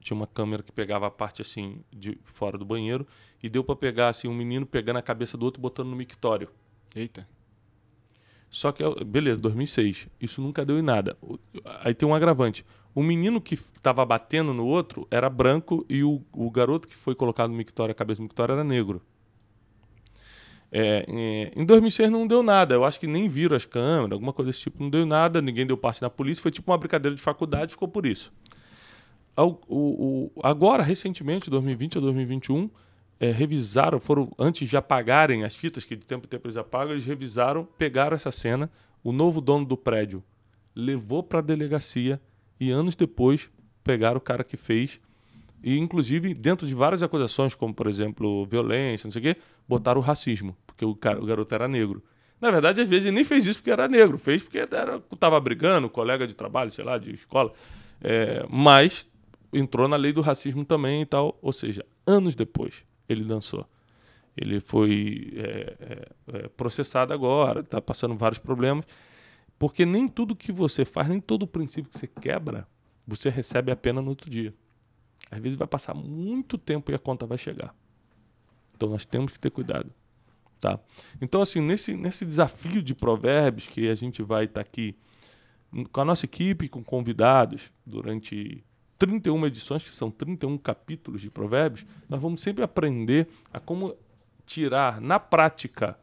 tinha 0.00 0.16
uma 0.16 0.26
câmera 0.26 0.62
que 0.62 0.72
pegava 0.72 1.06
a 1.06 1.10
parte 1.10 1.42
assim 1.42 1.84
de 1.92 2.18
fora 2.24 2.56
do 2.56 2.64
banheiro 2.64 3.06
e 3.42 3.48
deu 3.48 3.62
para 3.62 3.76
pegar 3.76 4.08
assim 4.08 4.26
um 4.26 4.34
menino 4.34 4.64
pegando 4.64 4.96
a 4.96 5.02
cabeça 5.02 5.36
do 5.36 5.44
outro 5.44 5.60
botando 5.60 5.88
no 5.88 5.96
mictório. 5.96 6.48
Eita. 6.96 7.28
Só 8.50 8.72
que, 8.72 8.82
beleza, 9.04 9.38
2006. 9.40 10.08
Isso 10.20 10.40
nunca 10.40 10.64
deu 10.64 10.78
em 10.78 10.82
nada. 10.82 11.16
O- 11.22 11.38
Aí 11.82 11.94
tem 11.94 12.08
um 12.08 12.14
agravante. 12.14 12.64
O 12.94 13.02
menino 13.02 13.40
que 13.40 13.54
estava 13.54 14.04
batendo 14.04 14.52
no 14.54 14.66
outro 14.66 15.06
era 15.10 15.28
branco 15.28 15.84
e 15.88 16.02
o, 16.02 16.22
o 16.32 16.50
garoto 16.50 16.88
que 16.88 16.96
foi 16.96 17.14
colocado 17.14 17.50
no 17.50 17.56
mictório, 17.56 17.92
a 17.92 17.94
cabeça 17.94 18.20
do 18.20 18.24
mictório, 18.24 18.52
era 18.54 18.64
negro. 18.64 19.02
É, 20.70 21.50
em 21.56 21.64
2006 21.64 22.10
não 22.10 22.26
deu 22.26 22.42
nada. 22.42 22.74
Eu 22.74 22.84
acho 22.84 23.00
que 23.00 23.06
nem 23.06 23.28
viram 23.28 23.56
as 23.56 23.64
câmeras, 23.64 24.12
alguma 24.12 24.32
coisa 24.32 24.50
desse 24.50 24.60
tipo. 24.62 24.82
Não 24.82 24.90
deu 24.90 25.06
nada, 25.06 25.40
ninguém 25.40 25.66
deu 25.66 25.76
parte 25.76 26.02
na 26.02 26.10
polícia. 26.10 26.42
Foi 26.42 26.50
tipo 26.50 26.70
uma 26.70 26.78
brincadeira 26.78 27.14
de 27.14 27.22
faculdade, 27.22 27.72
ficou 27.72 27.88
por 27.88 28.04
isso. 28.06 28.32
Ao- 29.36 29.60
o- 29.68 30.30
o- 30.36 30.40
agora, 30.42 30.82
recentemente, 30.82 31.48
2020 31.48 31.96
ou 31.96 32.02
2021, 32.02 32.68
é, 33.20 33.30
revisaram, 33.30 33.98
foram, 33.98 34.30
antes 34.38 34.68
de 34.68 34.76
apagarem 34.76 35.44
as 35.44 35.56
fitas, 35.56 35.84
que 35.84 35.96
de 35.96 36.04
tempo 36.04 36.26
em 36.26 36.28
tempo 36.28 36.46
eles 36.46 36.56
apagam, 36.56 36.92
eles 36.92 37.04
revisaram, 37.04 37.66
pegaram 37.76 38.14
essa 38.14 38.30
cena, 38.30 38.70
o 39.02 39.12
novo 39.12 39.40
dono 39.40 39.64
do 39.64 39.76
prédio 39.76 40.22
levou 40.74 41.22
para 41.22 41.40
a 41.40 41.42
delegacia 41.42 42.20
e 42.60 42.70
anos 42.70 42.94
depois 42.94 43.50
pegaram 43.82 44.18
o 44.18 44.20
cara 44.20 44.44
que 44.44 44.56
fez 44.56 45.00
e 45.62 45.76
inclusive 45.76 46.34
dentro 46.34 46.66
de 46.66 46.74
várias 46.74 47.02
acusações, 47.02 47.54
como 47.54 47.74
por 47.74 47.88
exemplo 47.88 48.46
violência, 48.46 49.06
não 49.06 49.12
sei 49.12 49.20
o 49.20 49.22
quê, 49.22 49.40
botaram 49.66 50.00
o 50.00 50.04
racismo, 50.04 50.56
porque 50.66 50.84
o, 50.84 50.94
cara, 50.94 51.20
o 51.20 51.26
garoto 51.26 51.52
era 51.54 51.66
negro. 51.66 52.02
Na 52.40 52.52
verdade, 52.52 52.80
às 52.80 52.88
vezes 52.88 53.06
ele 53.06 53.16
nem 53.16 53.24
fez 53.24 53.46
isso 53.46 53.58
porque 53.58 53.72
era 53.72 53.88
negro, 53.88 54.16
fez 54.16 54.42
porque 54.42 54.58
era, 54.58 55.00
tava 55.18 55.40
brigando, 55.40 55.90
colega 55.90 56.24
de 56.24 56.34
trabalho, 56.34 56.70
sei 56.70 56.84
lá, 56.84 56.96
de 56.96 57.12
escola. 57.12 57.52
É, 58.00 58.46
mas 58.48 59.04
entrou 59.52 59.88
na 59.88 59.96
lei 59.96 60.12
do 60.12 60.20
racismo 60.20 60.64
também 60.64 61.02
e 61.02 61.06
tal. 61.06 61.36
Ou 61.42 61.52
seja, 61.52 61.84
anos 62.06 62.36
depois 62.36 62.84
ele 63.08 63.24
dançou. 63.24 63.66
Ele 64.36 64.60
foi 64.60 65.32
é, 65.34 65.76
é, 65.80 66.08
é, 66.32 66.48
processado 66.48 67.12
agora, 67.12 67.60
está 67.60 67.80
passando 67.80 68.14
vários 68.14 68.38
problemas, 68.38 68.84
porque 69.58 69.84
nem 69.84 70.06
tudo 70.06 70.36
que 70.36 70.52
você 70.52 70.84
faz, 70.84 71.08
nem 71.08 71.20
todo 71.20 71.46
princípio 71.46 71.90
que 71.90 71.98
você 71.98 72.06
quebra, 72.06 72.66
você 73.06 73.28
recebe 73.28 73.72
a 73.72 73.76
pena 73.76 74.00
no 74.00 74.10
outro 74.10 74.30
dia. 74.30 74.54
Às 75.30 75.40
vezes 75.40 75.58
vai 75.58 75.66
passar 75.66 75.94
muito 75.94 76.56
tempo 76.56 76.90
e 76.90 76.94
a 76.94 76.98
conta 76.98 77.26
vai 77.26 77.36
chegar. 77.36 77.74
Então 78.76 78.88
nós 78.88 79.04
temos 79.04 79.32
que 79.32 79.40
ter 79.40 79.50
cuidado. 79.50 79.92
Tá? 80.60 80.78
Então, 81.20 81.40
assim, 81.40 81.60
nesse, 81.60 81.94
nesse 81.94 82.24
desafio 82.24 82.82
de 82.82 82.94
provérbios 82.94 83.66
que 83.68 83.88
a 83.88 83.94
gente 83.94 84.22
vai 84.22 84.44
estar 84.44 84.60
aqui 84.60 84.96
hum, 85.72 85.84
com 85.84 86.00
a 86.00 86.04
nossa 86.04 86.24
equipe, 86.26 86.68
com 86.68 86.82
convidados, 86.82 87.72
durante 87.86 88.64
31 88.98 89.46
edições, 89.46 89.84
que 89.84 89.94
são 89.94 90.10
31 90.10 90.58
capítulos 90.58 91.20
de 91.20 91.30
provérbios, 91.30 91.86
nós 92.08 92.20
vamos 92.20 92.42
sempre 92.42 92.64
aprender 92.64 93.28
a 93.52 93.60
como 93.60 93.94
tirar 94.44 95.00
na 95.00 95.20
prática 95.20 95.98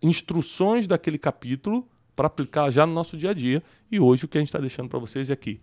instruções 0.00 0.86
daquele 0.86 1.18
capítulo 1.18 1.86
para 2.16 2.26
aplicar 2.26 2.70
já 2.70 2.86
no 2.86 2.92
nosso 2.92 3.16
dia 3.16 3.30
a 3.30 3.34
dia. 3.34 3.62
E 3.90 4.00
hoje 4.00 4.24
o 4.24 4.28
que 4.28 4.38
a 4.38 4.40
gente 4.40 4.48
está 4.48 4.58
deixando 4.58 4.88
para 4.88 4.98
vocês 4.98 5.28
é 5.30 5.32
aqui. 5.32 5.60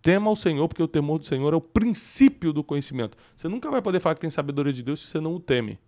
Tema 0.00 0.30
o 0.30 0.36
Senhor, 0.36 0.68
porque 0.68 0.82
o 0.82 0.88
temor 0.88 1.18
do 1.18 1.26
Senhor 1.26 1.52
é 1.52 1.56
o 1.56 1.60
princípio 1.60 2.52
do 2.52 2.62
conhecimento. 2.62 3.18
Você 3.36 3.48
nunca 3.48 3.70
vai 3.70 3.82
poder 3.82 4.00
falar 4.00 4.14
que 4.14 4.20
tem 4.20 4.30
sabedoria 4.30 4.72
de 4.72 4.82
Deus 4.82 5.00
se 5.00 5.08
você 5.08 5.20
não 5.20 5.34
o 5.34 5.40
teme. 5.40 5.78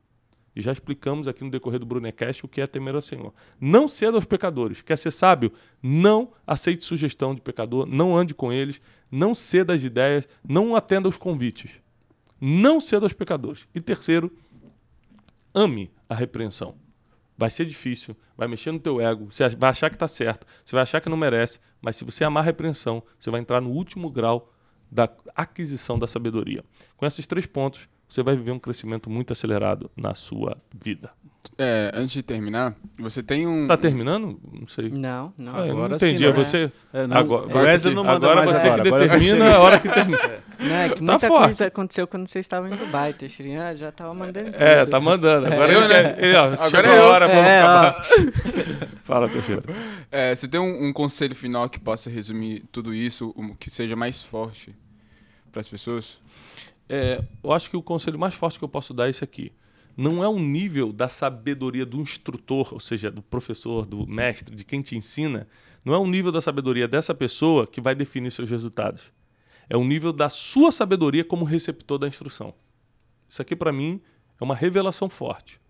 E 0.55 0.61
já 0.61 0.73
explicamos 0.73 1.29
aqui 1.29 1.45
no 1.45 1.51
decorrer 1.51 1.79
do 1.79 1.87
Brunecast 1.87 2.45
o 2.45 2.49
que 2.49 2.61
é 2.61 2.67
temer 2.67 2.95
ao 2.95 3.03
Senhor. 3.03 3.33
Não 3.61 3.87
ceda 3.87 4.17
aos 4.17 4.25
pecadores. 4.25 4.83
Quer 4.83 4.99
ser 4.99 5.11
sábio? 5.13 5.53
Não 5.83 6.33
aceite 6.47 6.85
sugestão 6.85 7.35
de 7.35 7.41
pecador, 7.41 7.87
não 7.87 8.17
ande 8.17 8.35
com 8.35 8.53
eles, 8.53 8.81
não 9.11 9.35
ceda 9.35 9.75
às 9.75 9.85
ideias, 9.85 10.27
não 10.47 10.75
atenda 10.75 11.09
aos 11.09 11.17
convites. 11.17 11.71
Não 12.41 12.81
ceda 12.81 13.07
aos 13.07 13.13
pecadores. 13.13 13.67
E 13.75 13.81
terceiro, 13.81 14.33
ame 15.55 15.91
a 16.09 16.15
repreensão. 16.15 16.75
Vai 17.37 17.49
ser 17.49 17.65
difícil, 17.65 18.17
vai 18.37 18.49
mexer 18.49 18.71
no 18.71 18.79
teu 18.79 19.01
ego, 19.01 19.33
você 19.33 19.49
vai 19.51 19.71
achar 19.71 19.89
que 19.89 19.97
está 19.97 20.07
certo, 20.07 20.47
você 20.63 20.77
vai 20.77 20.83
achar 20.83 21.01
que 21.01 21.09
não 21.09 21.17
merece, 21.17 21.59
mas 21.81 21.97
se 21.97 22.05
você 22.05 22.23
amar 22.23 22.43
a 22.43 22.45
repreensão, 22.45 23.03
você 23.19 23.31
vai 23.31 23.41
entrar 23.41 23.63
no 23.63 23.71
último 23.71 24.11
grau 24.11 24.53
da 24.91 25.09
aquisição 25.35 25.99
da 25.99 26.07
sabedoria. 26.07 26.63
Com 26.99 27.07
esses 27.07 27.27
três 27.27 27.47
pontos, 27.47 27.89
você 28.11 28.23
vai 28.23 28.37
viver 28.37 28.51
um 28.51 28.59
crescimento 28.59 29.09
muito 29.09 29.33
acelerado 29.33 29.91
na 29.97 30.15
sua 30.15 30.57
vida. 30.75 31.11
É, 31.57 31.91
antes 31.95 32.11
de 32.13 32.23
terminar, 32.23 32.75
você 32.99 33.23
tem 33.23 33.47
um. 33.47 33.67
Tá 33.67 33.77
terminando? 33.77 34.39
Não 34.53 34.67
sei. 34.67 34.91
Não, 34.91 35.33
não. 35.39 35.55
Ah, 35.57 35.61
eu 35.61 35.67
não 35.69 35.73
agora 35.85 35.99
sim, 35.99 36.07
entendi. 36.09 36.25
né? 36.25 36.29
é 36.29 36.33
você. 36.33 36.73
É, 36.93 37.07
não, 37.07 37.17
agora, 37.17 37.47
não 37.95 38.05
manda 38.05 38.31
agora 38.31 38.47
você 38.47 38.67
agora, 38.67 38.83
que 38.83 38.89
agora 38.89 39.05
eu 39.05 39.09
determina 39.09 39.55
a 39.55 39.59
hora 39.61 39.79
que 39.81 39.89
termina. 39.89 40.19
Não, 40.61 40.75
é 40.77 40.89
que 40.91 40.97
Tá 40.97 41.01
muita 41.13 41.27
forte. 41.27 41.45
coisa 41.47 41.67
aconteceu 41.69 42.07
quando 42.07 42.27
vocês 42.27 42.45
estavam 42.45 42.71
em 42.71 42.77
Dubai, 42.77 43.15
Teixeirinha 43.15 43.75
já 43.75 43.91
tava 43.91 44.13
mandando. 44.13 44.51
É, 44.55 44.81
tudo. 44.81 44.91
tá 44.91 45.01
mandando. 45.01 45.47
Agora 45.47 45.73
Eu, 45.73 45.85
ele 45.85 45.89
né? 45.95 46.17
ele, 46.19 46.37
ó, 46.37 46.45
Agora 46.53 46.69
chegou 46.69 46.91
é 46.91 46.93
a 46.93 46.97
eu. 46.97 47.05
hora, 47.05 47.27
vamos 47.29 47.43
É, 47.45 47.61
acabar. 47.63 48.05
Fala, 49.03 49.29
Teixeira. 49.31 49.63
É, 50.13 50.35
você 50.35 50.47
tem 50.47 50.61
um, 50.61 50.89
um 50.89 50.93
conselho 50.93 51.35
final 51.35 51.67
que 51.67 51.81
possa 51.81 52.11
resumir 52.11 52.65
tudo 52.71 52.93
isso, 52.93 53.33
um- 53.35 53.55
que 53.55 53.71
seja 53.71 53.97
mais 53.97 54.23
forte 54.23 54.75
para 55.51 55.61
as 55.63 55.69
pessoas? 55.69 56.19
É, 56.93 57.23
eu 57.45 57.53
acho 57.53 57.71
que 57.71 57.77
o 57.77 57.83
conselho 57.83 58.19
mais 58.19 58.35
forte 58.35 58.59
que 58.59 58.65
eu 58.65 58.69
posso 58.69 58.93
dar 58.93 59.07
é 59.07 59.11
esse 59.11 59.23
aqui. 59.23 59.53
Não 59.97 60.25
é 60.25 60.29
um 60.29 60.41
nível 60.41 60.93
da 60.93 61.09
sabedoria 61.09 61.87
do 61.87 62.01
instrutor, 62.01 62.75
ou 62.75 62.81
seja, 62.81 63.13
do 63.13 63.23
professor, 63.23 63.87
do 63.87 64.05
mestre, 64.09 64.57
de 64.57 64.65
quem 64.65 64.83
te 64.83 64.97
ensina. 64.97 65.47
Não 65.85 65.95
é 65.95 65.99
um 66.01 66.07
nível 66.09 66.33
da 66.33 66.41
sabedoria 66.41 66.89
dessa 66.89 67.15
pessoa 67.15 67.65
que 67.65 67.81
vai 67.81 67.95
definir 67.95 68.33
seus 68.33 68.51
resultados. 68.51 69.13
É 69.69 69.77
o 69.77 69.85
nível 69.85 70.13
da 70.13 70.29
sua 70.29 70.73
sabedoria 70.73 71.25
como 71.25 71.45
receptor 71.45 71.97
da 71.97 72.09
instrução. 72.09 72.53
Isso 73.29 73.41
aqui, 73.41 73.55
para 73.55 73.71
mim, 73.71 74.01
é 74.41 74.43
uma 74.43 74.57
revelação 74.57 75.09
forte. 75.09 75.61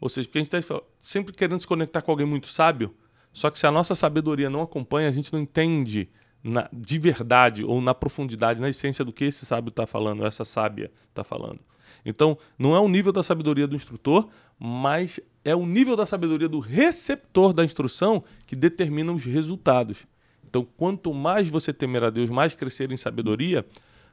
Ou 0.00 0.08
seja, 0.08 0.26
porque 0.26 0.38
a 0.38 0.42
gente 0.42 0.54
está 0.54 0.80
sempre 0.98 1.34
querendo 1.34 1.60
se 1.60 1.66
conectar 1.66 2.00
com 2.00 2.10
alguém 2.10 2.26
muito 2.26 2.46
sábio, 2.46 2.94
só 3.34 3.50
que 3.50 3.58
se 3.58 3.66
a 3.66 3.70
nossa 3.70 3.94
sabedoria 3.94 4.48
não 4.48 4.62
acompanha, 4.62 5.08
a 5.08 5.12
gente 5.12 5.30
não 5.30 5.40
entende 5.40 6.08
na, 6.44 6.68
de 6.70 6.98
verdade 6.98 7.64
ou 7.64 7.80
na 7.80 7.94
profundidade, 7.94 8.60
na 8.60 8.68
essência 8.68 9.02
do 9.02 9.12
que 9.12 9.24
esse 9.24 9.46
sábio 9.46 9.70
está 9.70 9.86
falando, 9.86 10.26
essa 10.26 10.44
sábia 10.44 10.92
está 11.08 11.24
falando. 11.24 11.58
Então, 12.04 12.36
não 12.58 12.76
é 12.76 12.80
o 12.80 12.88
nível 12.88 13.12
da 13.12 13.22
sabedoria 13.22 13.66
do 13.66 13.74
instrutor, 13.74 14.28
mas 14.58 15.18
é 15.42 15.56
o 15.56 15.64
nível 15.64 15.96
da 15.96 16.04
sabedoria 16.04 16.48
do 16.48 16.60
receptor 16.60 17.54
da 17.54 17.64
instrução 17.64 18.22
que 18.46 18.54
determina 18.54 19.10
os 19.10 19.24
resultados. 19.24 20.06
Então, 20.46 20.66
quanto 20.76 21.14
mais 21.14 21.48
você 21.48 21.72
temer 21.72 22.04
a 22.04 22.10
Deus, 22.10 22.28
mais 22.28 22.54
crescer 22.54 22.92
em 22.92 22.96
sabedoria, 22.96 23.66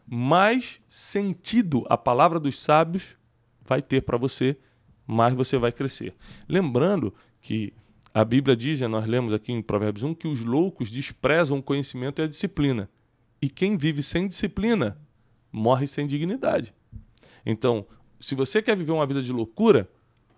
mais 0.08 0.80
sentido 0.90 1.86
a 1.90 1.98
palavra 1.98 2.40
dos 2.40 2.58
sábios 2.60 3.18
vai 3.64 3.82
ter 3.82 4.02
para 4.02 4.18
você, 4.18 4.58
mais 5.06 5.34
você 5.34 5.58
vai 5.58 5.72
crescer. 5.72 6.16
Lembrando 6.48 7.14
que 7.42 7.74
a 8.14 8.26
Bíblia 8.26 8.56
diz, 8.56 8.82
né, 8.82 8.88
nós 8.88 9.06
lemos 9.08 9.34
aqui 9.34 9.52
em 9.52 9.62
Provérbios 9.62 10.04
1, 10.04 10.14
que 10.14 10.28
os 10.28 10.42
loucos 10.42 10.92
desprezam 10.92 11.58
o 11.60 11.64
conhecimento 11.64 12.22
e 12.22 12.24
a 12.26 12.28
disciplina. 12.28 12.90
E 13.42 13.50
quem 13.50 13.78
vive 13.78 14.04
sem 14.04 14.28
disciplina 14.28 14.98
morre 15.52 15.88
sem 15.88 16.06
dignidade. 16.06 16.74
Então, 17.46 17.86
se 18.20 18.36
você 18.36 18.62
quer 18.62 18.76
viver 18.76 18.92
uma 18.92 19.06
vida 19.06 19.22
de 19.22 19.32
loucura, 19.32 19.90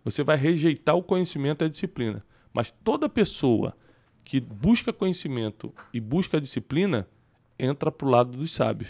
você 0.04 0.24
vai 0.24 0.38
rejeitar 0.38 0.96
o 0.96 1.04
conhecimento 1.04 1.64
e 1.64 1.66
a 1.66 1.70
disciplina. 1.70 2.24
Mas 2.54 2.72
toda 2.84 3.10
pessoa 3.10 3.76
que 4.24 4.40
busca 4.40 4.94
conhecimento 4.94 5.74
e 5.94 6.00
busca 6.00 6.40
disciplina 6.40 7.08
entra 7.58 7.92
para 7.92 8.08
o 8.08 8.10
lado 8.10 8.38
dos 8.38 8.54
sábios. 8.54 8.90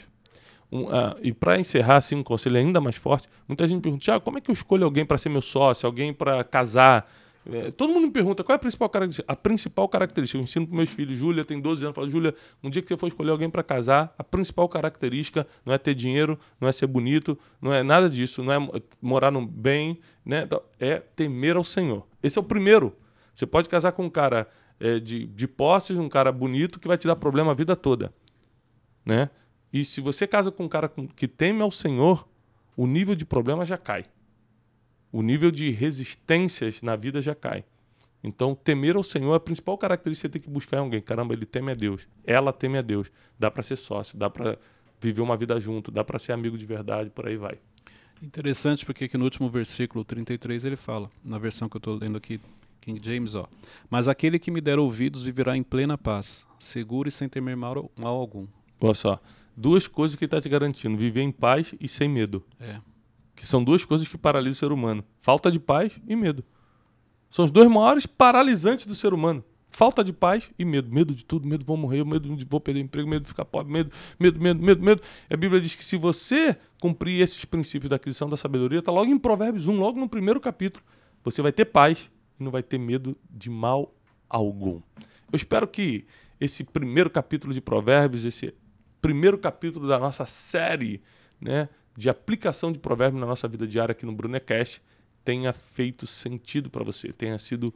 Um, 0.71 0.85
uh, 0.85 1.15
e 1.21 1.31
para 1.31 1.59
encerrar 1.59 1.97
assim, 1.97 2.15
um 2.15 2.23
conselho 2.23 2.57
ainda 2.57 2.81
mais 2.81 2.95
forte, 2.95 3.29
muita 3.47 3.67
gente 3.67 3.81
pergunta, 3.81 4.03
Tiago, 4.03 4.25
como 4.25 4.37
é 4.37 4.41
que 4.41 4.49
eu 4.49 4.53
escolho 4.53 4.85
alguém 4.85 5.05
para 5.05 5.17
ser 5.17 5.29
meu 5.29 5.41
sócio, 5.41 5.85
alguém 5.85 6.13
para 6.13 6.43
casar? 6.43 7.09
É, 7.45 7.71
todo 7.71 7.91
mundo 7.91 8.07
me 8.07 8.13
pergunta 8.13 8.43
qual 8.43 8.53
é 8.53 8.55
a 8.55 8.59
principal 8.59 8.89
característica. 8.89 9.31
A 9.31 9.35
principal 9.35 9.89
característica, 9.89 10.37
eu 10.37 10.43
ensino 10.43 10.65
para 10.65 10.77
meus 10.77 10.89
filhos, 10.89 11.17
Júlia 11.17 11.43
tem 11.43 11.59
12 11.59 11.83
anos, 11.83 11.95
falo, 11.95 12.09
Júlia, 12.09 12.33
um 12.63 12.69
dia 12.69 12.81
que 12.81 12.87
você 12.87 12.97
for 12.97 13.07
escolher 13.07 13.31
alguém 13.31 13.49
para 13.49 13.61
casar, 13.61 14.13
a 14.17 14.23
principal 14.23 14.69
característica 14.69 15.45
não 15.65 15.73
é 15.73 15.77
ter 15.77 15.93
dinheiro, 15.93 16.39
não 16.59 16.67
é 16.69 16.71
ser 16.71 16.87
bonito, 16.87 17.37
não 17.61 17.73
é 17.73 17.83
nada 17.83 18.09
disso, 18.09 18.41
não 18.41 18.53
é 18.53 18.81
morar 19.01 19.29
no 19.29 19.45
bem, 19.45 19.99
né? 20.25 20.43
Então, 20.43 20.61
é 20.79 20.99
temer 20.99 21.57
ao 21.57 21.63
Senhor. 21.63 22.07
Esse 22.21 22.37
é 22.37 22.41
o 22.41 22.43
primeiro. 22.43 22.95
Você 23.33 23.45
pode 23.45 23.67
casar 23.67 23.91
com 23.91 24.05
um 24.05 24.09
cara 24.09 24.47
é, 24.79 24.99
de, 24.99 25.25
de 25.27 25.47
posses, 25.47 25.97
um 25.97 26.07
cara 26.07 26.31
bonito 26.31 26.79
que 26.79 26.87
vai 26.87 26.97
te 26.97 27.07
dar 27.07 27.15
problema 27.15 27.51
a 27.51 27.55
vida 27.55 27.75
toda, 27.75 28.13
né? 29.05 29.29
E 29.71 29.83
se 29.83 29.99
você 29.99 30.27
casa 30.27 30.51
com 30.51 30.65
um 30.65 30.69
cara 30.69 30.89
que 31.15 31.27
teme 31.27 31.61
ao 31.61 31.71
Senhor, 31.71 32.27
o 32.77 32.85
nível 32.85 33.15
de 33.15 33.25
problema 33.25 33.65
já 33.65 33.77
cai 33.77 34.05
o 35.13 35.21
nível 35.21 35.51
de 35.51 35.69
resistências 35.69 36.81
na 36.81 36.95
vida 36.95 37.21
já 37.21 37.35
cai. 37.35 37.63
Então, 38.23 38.55
temer 38.55 38.95
ao 38.95 39.03
Senhor 39.03 39.33
é 39.33 39.37
a 39.37 39.39
principal 39.39 39.77
característica 39.77 40.27
que 40.27 40.31
você 40.31 40.39
tem 40.39 40.41
que 40.41 40.49
buscar 40.49 40.77
em 40.77 40.79
alguém. 40.79 41.01
Caramba, 41.01 41.35
ele 41.35 41.45
teme 41.45 41.71
a 41.71 41.75
Deus. 41.75 42.07
Ela 42.25 42.51
teme 42.51 42.79
a 42.79 42.81
Deus. 42.81 43.11
Dá 43.37 43.51
para 43.51 43.61
ser 43.61 43.75
sócio, 43.75 44.17
dá 44.17 44.27
para 44.27 44.57
viver 44.99 45.21
uma 45.21 45.37
vida 45.37 45.59
junto, 45.59 45.91
dá 45.91 46.03
para 46.03 46.17
ser 46.17 46.31
amigo 46.31 46.57
de 46.57 46.65
verdade, 46.65 47.11
por 47.11 47.27
aí 47.27 47.37
vai. 47.37 47.59
Interessante 48.23 48.85
porque 48.85 49.03
aqui 49.03 49.17
no 49.17 49.25
último 49.25 49.49
versículo 49.49 50.03
33 50.03 50.65
ele 50.65 50.77
fala, 50.77 51.11
na 51.23 51.37
versão 51.37 51.69
que 51.69 51.75
eu 51.75 51.79
estou 51.79 51.95
lendo 51.95 52.17
aqui, 52.17 52.39
King 52.81 52.99
James, 53.03 53.35
ó. 53.35 53.45
Mas 53.91 54.07
aquele 54.07 54.39
que 54.39 54.49
me 54.49 54.61
der 54.61 54.79
ouvidos 54.79 55.21
viverá 55.21 55.55
em 55.55 55.61
plena 55.61 55.95
paz, 55.95 56.47
seguro 56.57 57.07
e 57.07 57.11
sem 57.11 57.29
temer 57.29 57.55
mal, 57.55 57.91
mal 57.95 58.15
algum. 58.15 58.47
Olha 58.81 58.93
só, 58.93 59.21
duas 59.55 59.87
coisas 59.87 60.15
que 60.15 60.23
ele 60.23 60.27
está 60.27 60.41
te 60.41 60.49
garantindo: 60.49 60.97
viver 60.97 61.21
em 61.21 61.31
paz 61.31 61.75
e 61.79 61.87
sem 61.87 62.07
medo. 62.07 62.43
É 62.59 62.79
que 63.43 63.49
são 63.49 63.61
duas 63.61 63.83
coisas 63.83 64.07
que 64.07 64.17
paralisam 64.17 64.53
o 64.53 64.55
ser 64.55 64.71
humano: 64.71 65.03
falta 65.19 65.51
de 65.51 65.59
paz 65.59 65.91
e 66.07 66.15
medo. 66.15 66.45
São 67.29 67.43
os 67.43 67.51
dois 67.51 67.69
maiores 67.69 68.05
paralisantes 68.05 68.85
do 68.85 68.95
ser 68.95 69.13
humano. 69.13 69.43
Falta 69.69 70.01
de 70.01 70.13
paz 70.13 70.49
e 70.57 70.63
medo. 70.63 70.89
Medo 70.89 71.13
de 71.13 71.25
tudo, 71.25 71.45
medo 71.45 71.59
de 71.59 71.65
vou 71.65 71.75
morrer, 71.75 72.05
medo 72.05 72.33
de 72.37 72.45
vou 72.45 72.61
perder 72.61 72.79
emprego, 72.79 73.09
medo 73.09 73.23
de 73.23 73.27
ficar 73.27 73.43
pobre, 73.43 73.73
medo, 73.73 73.91
medo, 74.17 74.39
medo, 74.39 74.63
medo, 74.63 74.81
medo. 74.81 75.01
A 75.29 75.35
Bíblia 75.35 75.59
diz 75.59 75.75
que 75.75 75.83
se 75.83 75.97
você 75.97 76.55
cumprir 76.79 77.19
esses 77.19 77.43
princípios 77.43 77.89
da 77.89 77.97
aquisição 77.97 78.29
da 78.29 78.37
sabedoria, 78.37 78.79
está 78.79 78.93
logo 78.93 79.11
em 79.11 79.19
Provérbios 79.19 79.67
1, 79.67 79.77
logo 79.77 79.99
no 79.99 80.07
primeiro 80.07 80.39
capítulo. 80.39 80.85
Você 81.25 81.41
vai 81.41 81.51
ter 81.51 81.65
paz 81.65 82.09
e 82.39 82.43
não 82.45 82.49
vai 82.51 82.63
ter 82.63 82.77
medo 82.77 83.17
de 83.29 83.49
mal 83.49 83.93
algum. 84.29 84.81
Eu 85.29 85.35
espero 85.35 85.67
que 85.67 86.05
esse 86.39 86.63
primeiro 86.63 87.09
capítulo 87.09 87.53
de 87.53 87.59
Provérbios, 87.59 88.23
esse 88.23 88.55
primeiro 89.01 89.37
capítulo 89.37 89.85
da 89.85 89.99
nossa 89.99 90.25
série, 90.25 91.01
né, 91.41 91.67
de 91.95 92.09
aplicação 92.09 92.71
de 92.71 92.79
provérbios 92.79 93.19
na 93.19 93.27
nossa 93.27 93.47
vida 93.47 93.67
diária 93.67 93.91
aqui 93.91 94.05
no 94.05 94.13
Brunecast 94.13 94.81
tenha 95.23 95.53
feito 95.53 96.05
sentido 96.05 96.69
para 96.69 96.83
você, 96.83 97.13
tenha 97.13 97.37
sido 97.37 97.73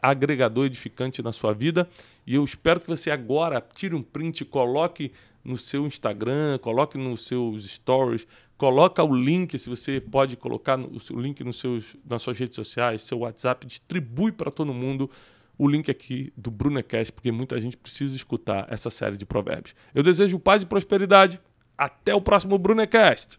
agregador 0.00 0.66
edificante 0.66 1.22
na 1.22 1.32
sua 1.32 1.52
vida. 1.52 1.88
E 2.26 2.34
eu 2.34 2.44
espero 2.44 2.80
que 2.80 2.88
você 2.88 3.10
agora 3.10 3.60
tire 3.60 3.94
um 3.94 4.02
print, 4.02 4.44
coloque 4.44 5.12
no 5.44 5.56
seu 5.56 5.86
Instagram, 5.86 6.58
coloque 6.58 6.98
nos 6.98 7.26
seus 7.26 7.64
stories, 7.68 8.26
coloca 8.56 9.02
o 9.02 9.14
link, 9.14 9.58
se 9.58 9.68
você 9.68 10.00
pode 10.00 10.36
colocar 10.36 10.78
o 10.78 11.20
link 11.20 11.42
nos 11.42 11.58
seus, 11.58 11.96
nas 12.04 12.22
suas 12.22 12.38
redes 12.38 12.56
sociais, 12.56 13.02
seu 13.02 13.18
WhatsApp, 13.18 13.66
distribui 13.66 14.32
para 14.32 14.50
todo 14.50 14.74
mundo 14.74 15.10
o 15.56 15.66
link 15.66 15.90
aqui 15.90 16.32
do 16.36 16.50
Brunecast, 16.50 17.12
porque 17.12 17.32
muita 17.32 17.58
gente 17.60 17.76
precisa 17.76 18.14
escutar 18.14 18.66
essa 18.70 18.90
série 18.90 19.16
de 19.16 19.26
provérbios. 19.26 19.74
Eu 19.94 20.02
desejo 20.02 20.38
paz 20.38 20.62
e 20.62 20.66
prosperidade. 20.66 21.40
Até 21.76 22.12
o 22.14 22.20
próximo 22.20 22.58
Brunecast. 22.58 23.38